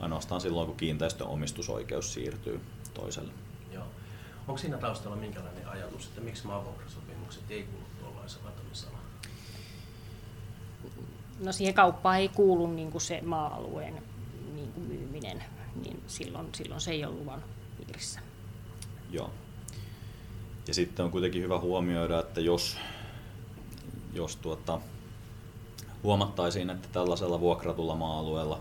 ainoastaan 0.00 0.40
silloin, 0.40 0.66
kun 0.66 0.76
kiinteistön 0.76 1.26
omistusoikeus 1.26 2.12
siirtyy 2.12 2.60
toiselle. 2.94 3.32
Joo. 3.72 3.84
Onko 4.48 4.58
siinä 4.58 4.78
taustalla 4.78 5.16
minkälainen 5.16 5.68
ajatus, 5.68 6.06
että 6.06 6.20
miksi 6.20 6.46
maavuokrasopimukset 6.46 7.50
ei 7.50 7.62
kuulu 7.62 7.86
tuollaisen 8.00 8.40
soveltamisalaan? 8.40 9.02
No 11.44 11.52
siihen 11.52 11.74
kauppaan 11.74 12.18
ei 12.18 12.28
kuulu 12.28 12.66
niin 12.66 12.90
kuin 12.90 13.02
se 13.02 13.20
maa-alueen 13.22 14.02
niin 14.54 14.72
kuin 14.72 14.86
myyminen, 14.86 15.44
niin 15.82 16.02
silloin, 16.06 16.48
silloin 16.54 16.80
se 16.80 16.90
ei 16.90 17.04
ole 17.04 17.14
luvan 17.14 17.44
piirissä. 17.76 18.20
Joo. 19.10 19.30
Ja 20.68 20.74
sitten 20.74 21.04
on 21.04 21.10
kuitenkin 21.10 21.42
hyvä 21.42 21.58
huomioida, 21.58 22.20
että 22.20 22.40
jos, 22.40 22.76
jos 24.12 24.36
tuota, 24.36 24.80
huomattaisiin, 26.02 26.70
että 26.70 26.88
tällaisella 26.92 27.40
vuokratulla 27.40 27.94
maa-alueella 27.94 28.60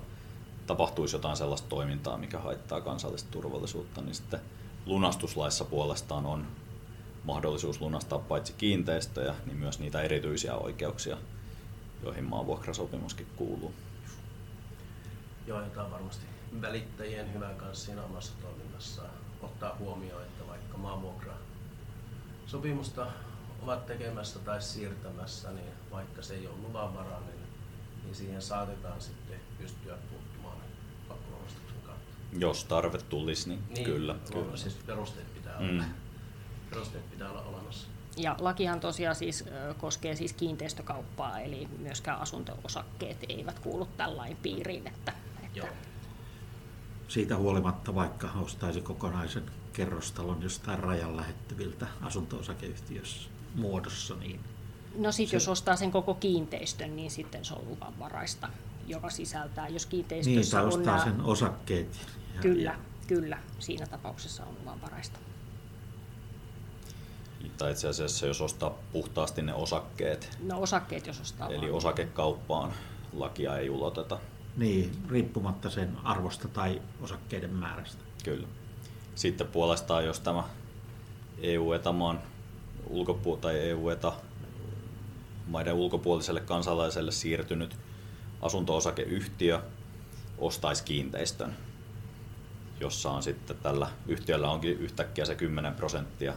tapahtuisi 0.67 1.15
jotain 1.15 1.37
sellaista 1.37 1.69
toimintaa, 1.69 2.17
mikä 2.17 2.39
haittaa 2.39 2.81
kansallista 2.81 3.31
turvallisuutta, 3.31 4.01
niin 4.01 4.15
sitten 4.15 4.39
lunastuslaissa 4.85 5.65
puolestaan 5.65 6.25
on 6.25 6.47
mahdollisuus 7.23 7.81
lunastaa 7.81 8.19
paitsi 8.19 8.53
kiinteistöjä, 8.57 9.35
niin 9.45 9.57
myös 9.57 9.79
niitä 9.79 10.01
erityisiä 10.01 10.55
oikeuksia, 10.55 11.17
joihin 12.03 12.23
maanvuokrasopimuskin 12.23 13.27
kuuluu. 13.35 13.73
Joo, 15.47 15.61
tämä 15.61 15.85
on 15.85 15.91
varmasti 15.91 16.25
välittäjien 16.61 17.33
hyvä 17.33 17.49
kanssa 17.49 17.85
siinä 17.85 18.03
omassa 18.03 18.33
toiminnassaan 18.41 19.09
ottaa 19.41 19.75
huomioon, 19.79 20.21
että 20.21 20.47
vaikka 20.47 20.77
maanvuokra 20.77 21.33
sopimusta 22.47 23.07
ovat 23.65 23.85
tekemässä 23.85 24.39
tai 24.39 24.61
siirtämässä, 24.61 25.51
niin 25.51 25.71
vaikka 25.91 26.21
se 26.21 26.33
ei 26.33 26.47
ole 26.47 26.55
luvanvarainen, 26.67 27.35
niin 28.03 28.15
siihen 28.15 28.41
saatetaan 28.41 29.01
sitten 29.01 29.39
pystyä 29.57 29.97
puuttumaan 30.09 30.57
pakkolunastuksen 31.07 31.81
kautta. 31.85 32.11
Jos 32.39 32.63
tarve 32.63 32.97
tulisi, 32.97 33.49
niin, 33.49 33.63
niin 33.69 33.85
kyllä. 33.85 34.15
kyllä. 34.33 34.57
Siis 34.57 34.73
perusteet 34.73 35.33
pitää 35.33 35.57
olla. 35.57 35.83
Mm. 35.83 35.93
Perusteet 36.69 37.11
pitää 37.11 37.29
olla 37.29 37.41
olemassa. 37.41 37.87
Ja 38.17 38.35
lakihan 38.39 38.79
tosiaan 38.79 39.15
siis 39.15 39.45
koskee 39.77 40.15
siis 40.15 40.33
kiinteistökauppaa, 40.33 41.39
eli 41.39 41.67
myöskään 41.79 42.21
asunto-osakkeet 42.21 43.17
eivät 43.29 43.59
kuulu 43.59 43.85
tällain 43.85 44.37
piiriin. 44.41 44.87
Että, 44.87 45.13
että 45.43 45.59
Joo. 45.59 45.67
Siitä 47.07 47.37
huolimatta, 47.37 47.95
vaikka 47.95 48.29
ostaisi 48.41 48.81
kokonaisen 48.81 49.43
kerrostalon 49.73 50.41
jostain 50.41 50.79
rajan 50.79 51.17
lähettyviltä 51.17 51.87
asunto-osakeyhtiössä 52.01 53.34
muodossa, 53.55 54.15
niin 54.15 54.39
No 54.97 55.11
sitten 55.11 55.35
jos 55.37 55.47
ostaa 55.47 55.75
sen 55.75 55.91
koko 55.91 56.13
kiinteistön, 56.13 56.95
niin 56.95 57.11
sitten 57.11 57.45
se 57.45 57.53
on 57.53 57.65
luvanvaraista, 57.69 58.49
joka 58.87 59.09
sisältää, 59.09 59.67
jos 59.67 59.85
kiinteistössä 59.85 60.57
niin, 60.57 60.63
on 60.63 60.67
ostaa 60.79 60.97
nämä, 60.97 61.03
sen 61.03 61.21
osakkeet. 61.21 61.99
Ja, 62.35 62.41
Kyllä, 62.41 62.61
ja, 62.71 62.75
kyllä, 63.07 63.37
siinä 63.59 63.85
tapauksessa 63.87 64.43
on 64.43 64.55
luvanvaraista. 64.61 65.19
Tai 67.57 67.71
itse 67.71 67.87
asiassa 67.87 68.25
jos 68.25 68.41
ostaa 68.41 68.73
puhtaasti 68.91 69.41
ne 69.41 69.53
osakkeet, 69.53 70.37
No 70.43 70.61
osakkeet, 70.61 71.07
jos 71.07 71.21
ostaa 71.21 71.49
eli 71.49 71.61
vaan. 71.61 71.71
osakekauppaan 71.73 72.73
lakia 73.13 73.57
ei 73.57 73.69
uloteta. 73.69 74.19
niin, 74.57 74.91
riippumatta 75.09 75.69
sen 75.69 75.97
arvosta 76.03 76.47
tai 76.47 76.81
osakkeiden 77.01 77.53
määrästä. 77.53 78.03
Kyllä. 78.23 78.47
Sitten 79.15 79.47
puolestaan, 79.47 80.05
jos 80.05 80.19
tämä 80.19 80.43
EU-etamaan 81.41 82.19
ulkopu- 82.89 83.37
tai 83.37 83.59
EU-eta 83.59 84.13
maiden 85.47 85.73
ulkopuoliselle 85.73 86.39
kansalaiselle 86.39 87.11
siirtynyt 87.11 87.77
asunto-osakeyhtiö 88.41 89.61
ostaisi 90.37 90.83
kiinteistön, 90.83 91.55
jossa 92.79 93.11
on 93.11 93.23
sitten 93.23 93.57
tällä 93.57 93.87
yhtiöllä 94.07 94.51
onkin 94.51 94.79
yhtäkkiä 94.79 95.25
se 95.25 95.35
10 95.35 95.73
prosenttia 95.73 96.33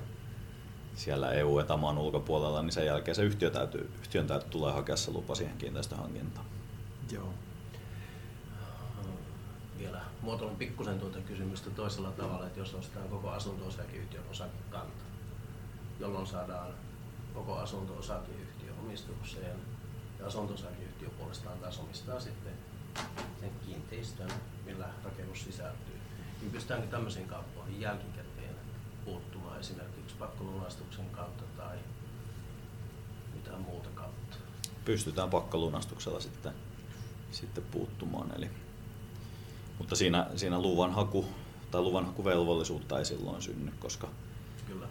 siellä 0.94 1.32
EU-etamaan 1.32 1.98
ulkopuolella, 1.98 2.62
niin 2.62 2.72
sen 2.72 2.86
jälkeen 2.86 3.14
se 3.14 3.22
yhtiö 3.22 3.50
täytyy, 3.50 3.90
yhtiön 4.00 4.26
täytyy 4.26 4.50
tulee 4.50 4.72
hakea 4.72 4.96
se 4.96 5.10
lupa 5.10 5.34
siihen 5.34 5.56
kiinteistöhankintaan. 5.56 6.46
Joo. 7.12 7.34
Vielä 9.78 10.00
muotoilen 10.22 10.56
pikkusen 10.56 10.98
tuota 11.00 11.18
kysymystä 11.18 11.70
toisella 11.70 12.10
tavalla, 12.10 12.46
että 12.46 12.60
jos 12.60 12.74
ostetaan 12.74 13.08
koko 13.08 13.30
asunto-osakeyhtiön 13.30 14.24
osakekanta, 14.30 15.04
jolloin 16.00 16.26
saadaan 16.26 16.74
koko 17.34 17.56
asunto-osakeyhtiö 17.56 18.72
omistukseen 18.82 19.56
ja 20.18 20.26
asunto-osakeyhtiö 20.26 21.08
puolestaan 21.10 21.58
taas 21.58 21.78
omistaa 21.78 22.20
sitten 22.20 22.52
sen 23.40 23.50
kiinteistön, 23.66 24.30
millä 24.64 24.88
rakennus 25.04 25.44
sisältyy. 25.44 26.00
Niin 26.40 26.50
pystytäänkö 26.50 26.86
tämmöisiin 26.86 27.28
kauppoihin 27.28 27.80
jälkikäteen 27.80 28.54
puuttumaan 29.04 29.60
esimerkiksi 29.60 30.16
pakkolunastuksen 30.18 31.10
kautta 31.10 31.44
tai 31.56 31.78
mitään 33.34 33.60
muuta 33.60 33.88
kautta? 33.94 34.36
pystytään 34.88 35.30
pakkolunastuksella 35.30 36.20
sitten, 36.20 36.52
sitten 37.32 37.64
puuttumaan. 37.70 38.32
Eli, 38.36 38.50
mutta 39.78 39.96
siinä, 39.96 40.26
siinä 40.36 40.60
luvan 40.60 40.92
haku 40.92 41.24
tai 41.70 41.80
luvan 41.80 42.06
hakuvelvollisuutta 42.06 42.98
ei 42.98 43.04
silloin 43.04 43.42
synny, 43.42 43.72
koska 43.78 44.08
Kyllä. 44.66 44.86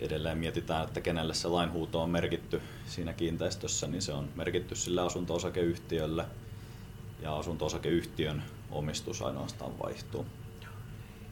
Edelleen 0.00 0.38
mietitään, 0.38 0.84
että 0.84 1.00
kenelle 1.00 1.34
se 1.34 1.48
lainhuuto 1.48 2.02
on 2.02 2.10
merkitty 2.10 2.62
siinä 2.86 3.12
kiinteistössä, 3.12 3.86
niin 3.86 4.02
se 4.02 4.12
on 4.12 4.28
merkitty 4.34 4.74
sille 4.74 5.00
asunto-osakeyhtiölle 5.00 6.24
ja 7.22 7.36
asunto-osakeyhtiön 7.36 8.42
omistus 8.70 9.22
ainoastaan 9.22 9.78
vaihtuu. 9.78 10.26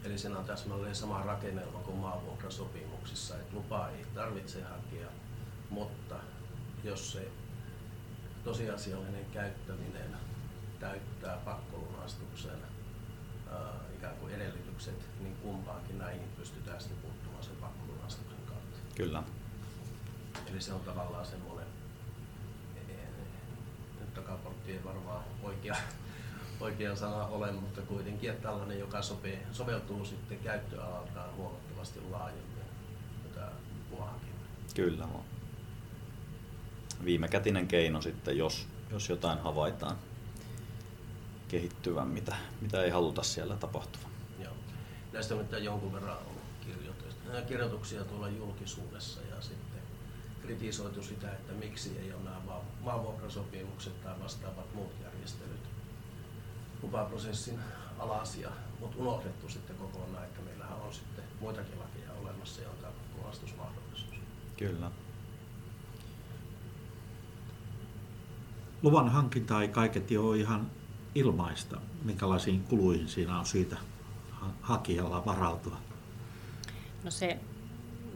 Eli 0.03 0.17
siinä 0.17 0.39
on 0.39 0.45
täsmälleen 0.45 0.95
sama 0.95 1.21
rakennelma 1.21 1.79
kuin 1.79 1.97
maavuokrasopimuksissa, 1.97 3.35
että 3.35 3.55
lupaa 3.55 3.89
ei 3.89 4.05
tarvitse 4.15 4.61
hakea, 4.61 5.07
mutta 5.69 6.15
jos 6.83 7.11
se 7.11 7.27
tosiasiallinen 8.43 9.25
käyttäminen 9.33 10.17
täyttää 10.79 11.37
pakkolunastuksen 11.45 12.57
ää, 13.51 13.73
ikään 13.97 14.15
kuin 14.15 14.33
edellytykset, 14.33 15.09
niin 15.19 15.35
kumpaankin 15.35 15.97
näihin 15.97 16.29
pystytään 16.37 16.81
sitten. 16.81 17.16
Kyllä. 18.97 19.23
Eli 20.51 20.61
se 20.61 20.73
on 20.73 20.79
tavallaan 20.79 21.25
semmoinen, 21.25 21.67
nyt 23.99 24.13
takaportti 24.13 24.71
ei 24.71 24.83
varmaan 24.83 25.23
oikea, 25.43 25.75
oikea 26.59 26.95
sana 26.95 27.25
ole, 27.25 27.51
mutta 27.51 27.81
kuitenkin 27.81 28.29
että 28.29 28.47
tällainen, 28.47 28.79
joka 28.79 29.01
sopii, 29.01 29.39
soveltuu 29.51 30.05
sitten 30.05 30.39
käyttöalaltaan 30.39 31.35
huomattavasti 31.35 31.99
laajemmin 32.11 32.63
tätä 33.23 33.51
luvankin. 33.91 34.33
Kyllä 34.75 35.05
on. 35.05 35.23
viimekätinen 37.05 37.67
keino 37.67 38.01
sitten, 38.01 38.37
jos, 38.37 38.67
jos 38.91 39.09
jotain 39.09 39.39
havaitaan 39.39 39.95
kehittyvän, 41.47 42.07
mitä, 42.07 42.35
mitä 42.61 42.83
ei 42.83 42.89
haluta 42.89 43.23
siellä 43.23 43.55
tapahtuvan. 43.55 44.11
Joo. 44.39 44.53
Näistä 45.13 45.35
on 45.35 45.63
jonkun 45.63 45.93
verran 45.93 46.17
kirjoituksia 47.47 48.03
tuolla 48.03 48.29
julkisuudessa 48.29 49.21
ja 49.21 49.41
sitten 49.41 49.81
kritisoitu 50.41 51.03
sitä, 51.03 51.31
että 51.31 51.53
miksi 51.53 51.97
ei 51.99 52.13
ole 52.13 52.23
nämä 52.23 52.59
maanvuokrasopimukset 52.81 54.03
tai 54.03 54.19
vastaavat 54.19 54.73
muut 54.73 54.91
järjestelyt 55.03 55.67
lupaprosessin 56.81 57.59
alasia, 57.99 58.49
mutta 58.79 58.97
unohdettu 58.97 59.49
sitten 59.49 59.75
kokonaan, 59.75 60.23
että 60.23 60.41
meillähän 60.41 60.77
on 60.77 60.93
sitten 60.93 61.23
muitakin 61.39 61.79
lakeja 61.79 62.11
olemassa 62.21 62.61
ja 62.61 62.69
on 62.69 62.77
tämä 62.81 62.93
lunastusmahdollisuus. 63.17 64.19
Kyllä. 64.57 64.91
Luvan 68.81 69.09
hankinta 69.09 69.61
ei 69.61 69.67
kaiketi 69.67 70.17
ole 70.17 70.37
ihan 70.37 70.71
ilmaista. 71.15 71.81
Minkälaisiin 72.03 72.63
kuluihin 72.63 73.07
siinä 73.07 73.39
on 73.39 73.45
syytä 73.45 73.77
hakijalla 74.61 75.25
varautua? 75.25 75.77
No 77.03 77.11
se 77.11 77.39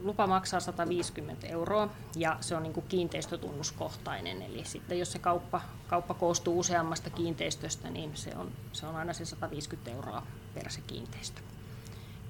lupa 0.02 0.26
maksaa 0.26 0.60
150 0.60 1.46
euroa 1.46 1.88
ja 2.16 2.36
se 2.40 2.56
on 2.56 2.62
niin 2.62 2.72
kuin 2.72 2.86
kiinteistötunnuskohtainen. 2.88 4.42
Eli 4.42 4.64
sitten 4.64 4.98
jos 4.98 5.12
se 5.12 5.18
kauppa, 5.18 5.60
kauppa 5.88 6.14
koostuu 6.14 6.58
useammasta 6.58 7.10
kiinteistöstä, 7.10 7.90
niin 7.90 8.16
se 8.16 8.36
on, 8.36 8.52
se 8.72 8.86
on 8.86 8.96
aina 8.96 9.12
se 9.12 9.24
150 9.24 9.90
euroa 9.90 10.26
per 10.54 10.70
se 10.70 10.80
kiinteistö. 10.80 11.40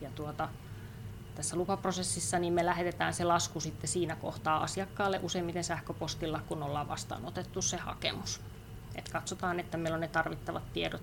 Ja 0.01 0.11
tuota, 0.15 0.49
tässä 1.35 1.57
lupaprosessissa 1.57 2.38
niin 2.38 2.53
me 2.53 2.67
lähetetään 2.67 3.15
se 3.15 3.25
lasku 3.25 3.61
sitten 3.61 3.88
siinä 3.88 4.17
kohtaa 4.17 4.62
asiakkaalle 4.62 5.21
useimmiten 5.23 5.65
sähköpostilla, 5.65 6.41
kun 6.49 6.62
ollaan 6.62 6.88
vastaanotettu 6.88 7.62
se 7.62 7.77
hakemus. 7.77 8.41
Et 8.95 9.09
katsotaan, 9.09 9.61
että 9.61 9.77
meillä 9.77 9.95
on 9.95 10.01
ne 10.01 10.09
tarvittavat 10.09 10.73
tiedot, 10.73 11.03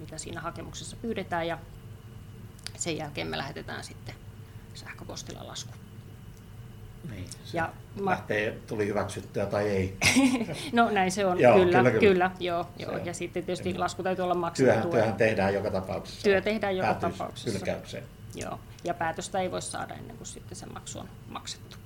mitä 0.00 0.18
siinä 0.18 0.40
hakemuksessa 0.40 0.96
pyydetään 0.96 1.46
ja 1.46 1.58
sen 2.76 2.96
jälkeen 2.96 3.26
me 3.26 3.38
lähetetään 3.38 3.84
sitten 3.84 4.21
sähköpostilla 4.74 5.46
lasku. 5.46 5.72
Niin, 7.10 7.26
se 7.44 7.56
ja 7.56 7.72
lähtee, 8.00 8.58
tuli 8.66 8.86
hyväksyttyä 8.86 9.46
tai 9.46 9.68
ei. 9.68 9.96
no 10.72 10.90
näin 10.90 11.12
se 11.12 11.26
on, 11.26 11.40
joo, 11.40 11.54
kyllä, 11.54 11.78
kyllä, 11.78 11.90
kyllä. 11.90 12.00
kyllä 12.00 12.30
joo, 12.40 12.66
joo. 12.78 12.96
ja 12.96 13.14
sitten 13.14 13.44
tietysti 13.44 13.78
lasku 13.78 14.02
täytyy 14.02 14.22
olla 14.22 14.34
maksettu. 14.34 14.72
Työhän, 14.72 14.90
työhän 14.90 15.14
tehdään 15.14 15.54
joka 15.54 15.70
tapauksessa. 15.70 16.22
Työ 16.22 16.40
tehdään 16.40 16.76
joka 16.76 16.94
tapauksessa. 16.94 17.50
Hylkäykseen. 17.50 18.04
Joo, 18.34 18.60
ja 18.84 18.94
päätöstä 18.94 19.40
ei 19.40 19.50
voi 19.50 19.62
saada 19.62 19.94
ennen 19.94 20.16
kuin 20.16 20.26
sitten 20.26 20.56
se 20.56 20.66
maksu 20.66 20.98
on 20.98 21.08
maksettu. 21.28 21.76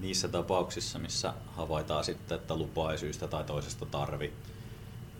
Niissä 0.00 0.28
tapauksissa, 0.28 0.98
missä 0.98 1.32
havaitaan 1.46 2.04
sitten, 2.04 2.36
että 2.36 2.56
lupaa 2.56 2.92
ei 2.92 2.98
syystä 2.98 3.28
tai 3.28 3.44
toisesta 3.44 3.86
tarvi, 3.86 4.32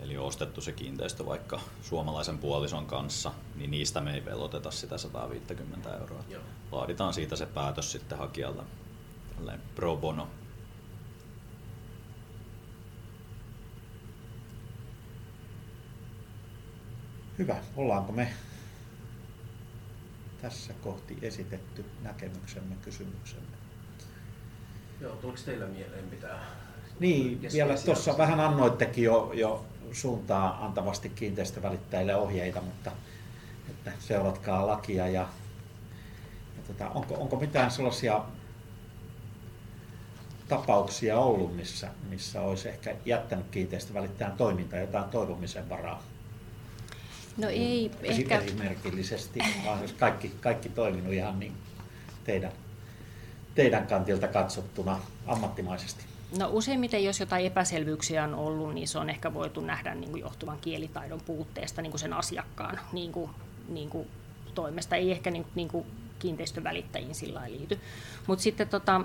eli 0.05 0.17
ostettu 0.17 0.61
se 0.61 0.71
kiinteistö 0.71 1.25
vaikka 1.25 1.59
suomalaisen 1.81 2.37
puolison 2.37 2.85
kanssa, 2.85 3.31
niin 3.55 3.71
niistä 3.71 4.01
me 4.01 4.13
ei 4.13 4.25
veloteta 4.25 4.71
sitä 4.71 4.97
150 4.97 5.97
euroa. 5.97 6.23
Joo. 6.29 6.41
Laaditaan 6.71 7.13
siitä 7.13 7.35
se 7.35 7.45
päätös 7.45 7.91
sitten 7.91 8.17
hakijalle 8.17 8.63
pro 9.75 9.97
bono. 9.97 10.27
Hyvä. 17.37 17.55
Ollaanko 17.75 18.11
me 18.11 18.33
tässä 20.41 20.73
kohti 20.73 21.17
esitetty 21.21 21.85
näkemyksemme, 22.01 22.75
kysymyksemme? 22.81 23.57
Joo, 25.01 25.15
tuliko 25.15 25.39
teillä 25.45 25.65
mieleen 25.65 26.09
pitää 26.09 26.65
niin, 26.99 27.41
vielä 27.53 27.75
tuossa 27.85 28.17
vähän 28.17 28.39
annoittekin 28.39 29.03
jo, 29.03 29.31
jo 29.33 29.65
suuntaa 29.91 30.65
antavasti 30.65 31.09
kiinteistövälittäjille 31.09 32.15
ohjeita, 32.15 32.61
mutta 32.61 32.91
että 33.69 33.91
seuratkaa 33.99 34.67
lakia 34.67 35.07
ja, 35.07 35.27
ja 36.57 36.63
tota, 36.67 36.89
onko, 36.89 37.15
onko 37.15 37.35
mitään 37.35 37.71
sellaisia 37.71 38.21
tapauksia 40.47 41.19
ollut, 41.19 41.55
missä, 41.55 41.89
missä 42.09 42.41
olisi 42.41 42.69
ehkä 42.69 42.95
jättänyt 43.05 43.45
kiinteistövälittäjän 43.51 44.37
toiminta 44.37 44.77
jotain 44.77 45.09
toivomisen 45.09 45.69
varaa? 45.69 46.03
No 47.37 47.49
ei 47.49 47.91
ehkä... 48.03 48.39
Esimerkillisesti, 48.39 49.39
vaan 49.65 49.81
jos 49.81 49.93
kaikki, 49.93 50.31
kaikki 50.41 50.69
toiminut 50.69 51.13
ihan 51.13 51.39
niin 51.39 51.53
teidän, 52.23 52.51
teidän 53.55 53.87
kantilta 53.87 54.27
katsottuna 54.27 54.99
ammattimaisesti. 55.27 56.14
No 56.39 56.49
useimmiten, 56.51 57.03
jos 57.03 57.19
jotain 57.19 57.45
epäselvyyksiä 57.45 58.23
on 58.23 58.35
ollut, 58.35 58.73
niin 58.73 58.87
se 58.87 58.99
on 58.99 59.09
ehkä 59.09 59.33
voitu 59.33 59.61
nähdä 59.61 59.95
niin 59.95 60.11
kuin 60.11 60.21
johtuvan 60.21 60.59
kielitaidon 60.59 61.21
puutteesta 61.25 61.81
niin 61.81 61.91
kuin 61.91 61.99
sen 61.99 62.13
asiakkaan 62.13 62.79
niin 62.91 63.11
kuin, 63.11 63.31
niin 63.67 63.89
kuin 63.89 64.07
toimesta. 64.55 64.95
Ei 64.95 65.11
ehkä 65.11 65.31
niin, 65.31 65.45
niin 65.55 65.67
kuin 65.67 65.85
kiinteistövälittäjiin 66.19 67.15
sillä 67.15 67.41
liity. 67.47 67.79
Mutta 68.27 68.43
sitten 68.43 68.67
tota, 68.67 69.01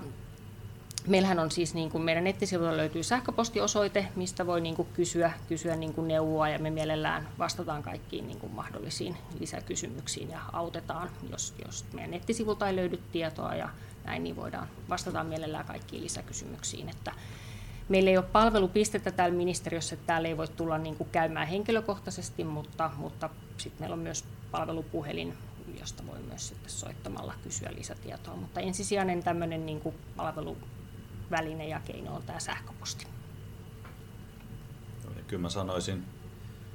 Meillähän 1.07 1.39
on 1.39 1.51
siis 1.51 1.75
niin 1.75 1.91
kuin 1.91 2.05
meidän 2.05 2.25
nettisivuilla 2.25 2.77
löytyy 2.77 3.03
sähköpostiosoite, 3.03 4.07
mistä 4.17 4.47
voi 4.47 4.61
niin 4.61 4.75
kuin 4.75 4.89
kysyä, 4.95 5.33
kysyä 5.49 5.77
niin 5.77 5.95
kuin 5.95 6.09
neuvoa 6.09 6.49
ja 6.49 6.59
me 6.59 6.71
mielellään 6.71 7.29
vastataan 7.39 7.83
kaikkiin 7.83 8.27
niin 8.27 8.41
kuin 8.41 8.53
mahdollisiin 8.53 9.17
lisäkysymyksiin 9.39 10.31
ja 10.31 10.41
autetaan, 10.53 11.11
jos, 11.31 11.55
jos 11.65 11.85
meidän 11.93 12.11
nettisivulta 12.11 12.69
ei 12.69 12.77
löydy 12.77 13.01
tietoa 13.13 13.55
ja 13.55 13.69
näin, 14.05 14.25
niin 14.25 14.37
voidaan 14.37 14.69
vastata 14.89 15.25
mielellään 15.25 15.65
kaikkiin 15.65 16.03
lisäkysymyksiin. 16.03 16.89
Että 16.89 17.13
meillä 17.89 18.11
ei 18.11 18.17
ole 18.17 18.27
palvelupistettä 18.33 19.11
täällä 19.11 19.37
ministeriössä, 19.37 19.95
että 19.95 20.07
täällä 20.07 20.29
ei 20.29 20.37
voi 20.37 20.49
tulla 20.49 20.79
niin 20.79 20.97
kuin 20.97 21.11
käymään 21.11 21.49
henkilökohtaisesti, 21.49 22.45
mutta, 22.45 22.91
mutta 22.97 23.31
sitten 23.57 23.83
meillä 23.83 23.95
on 23.95 24.01
myös 24.01 24.25
palvelupuhelin, 24.51 25.35
josta 25.81 26.07
voi 26.07 26.19
myös 26.19 26.49
sitten 26.49 26.71
soittamalla 26.71 27.35
kysyä 27.43 27.71
lisätietoa. 27.77 28.37
Mutta 28.37 28.61
ensisijainen 28.61 29.23
tämmöinen 29.23 29.67
niin 29.67 29.81
kuin 29.81 29.95
palveluväline 31.31 31.69
ja 31.69 31.81
keino 31.81 32.15
on 32.15 32.23
tämä 32.23 32.41
sähköposti. 32.41 33.07
Kyllä 35.27 35.43
mä 35.43 35.49
sanoisin, 35.49 36.05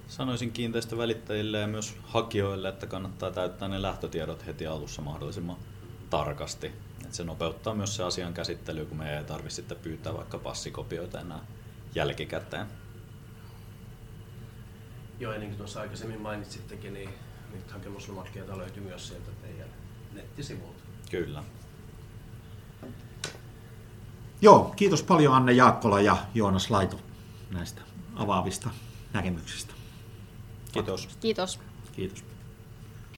sanoisin 0.07 0.51
kiinteistövälittäjille 0.51 1.59
ja 1.59 1.67
myös 1.67 1.97
hakijoille, 2.03 2.69
että 2.69 2.87
kannattaa 2.87 3.31
täyttää 3.31 3.67
ne 3.67 3.81
lähtötiedot 3.81 4.45
heti 4.45 4.67
alussa 4.67 5.01
mahdollisimman 5.01 5.57
tarkasti. 6.09 6.71
Et 7.05 7.13
se 7.13 7.23
nopeuttaa 7.23 7.75
myös 7.75 7.95
se 7.95 8.03
asian 8.03 8.33
käsittely, 8.33 8.85
kun 8.85 8.97
me 8.97 9.17
ei 9.17 9.23
tarvitse 9.23 9.55
sitten 9.55 9.77
pyytää 9.77 10.13
vaikka 10.13 10.37
passikopioita 10.37 11.19
enää 11.19 11.39
jälkikäteen. 11.95 12.67
Joo, 15.19 15.33
ja 15.33 15.39
niin 15.39 15.49
kuin 15.49 15.57
tuossa 15.57 15.81
aikaisemmin 15.81 16.21
mainitsittekin, 16.21 16.93
niin 16.93 17.09
nyt 17.53 17.71
hakemuslomakkeita 17.71 18.57
löytyy 18.57 18.83
myös 18.83 19.07
sieltä 19.07 19.31
teidän 19.41 19.69
nettisivulta. 20.13 20.83
Kyllä. 21.11 21.43
Joo, 24.41 24.73
kiitos 24.75 25.03
paljon 25.03 25.33
Anne 25.33 25.51
Jaakkola 25.51 26.01
ja 26.01 26.17
Joonas 26.33 26.69
Laito 26.69 26.99
näistä 27.51 27.81
avaavista 28.15 28.69
näkemyksistä. 29.13 29.73
Kiitos. 30.71 31.09
Kiitos. 31.19 31.59
Kiitos. 31.91 32.23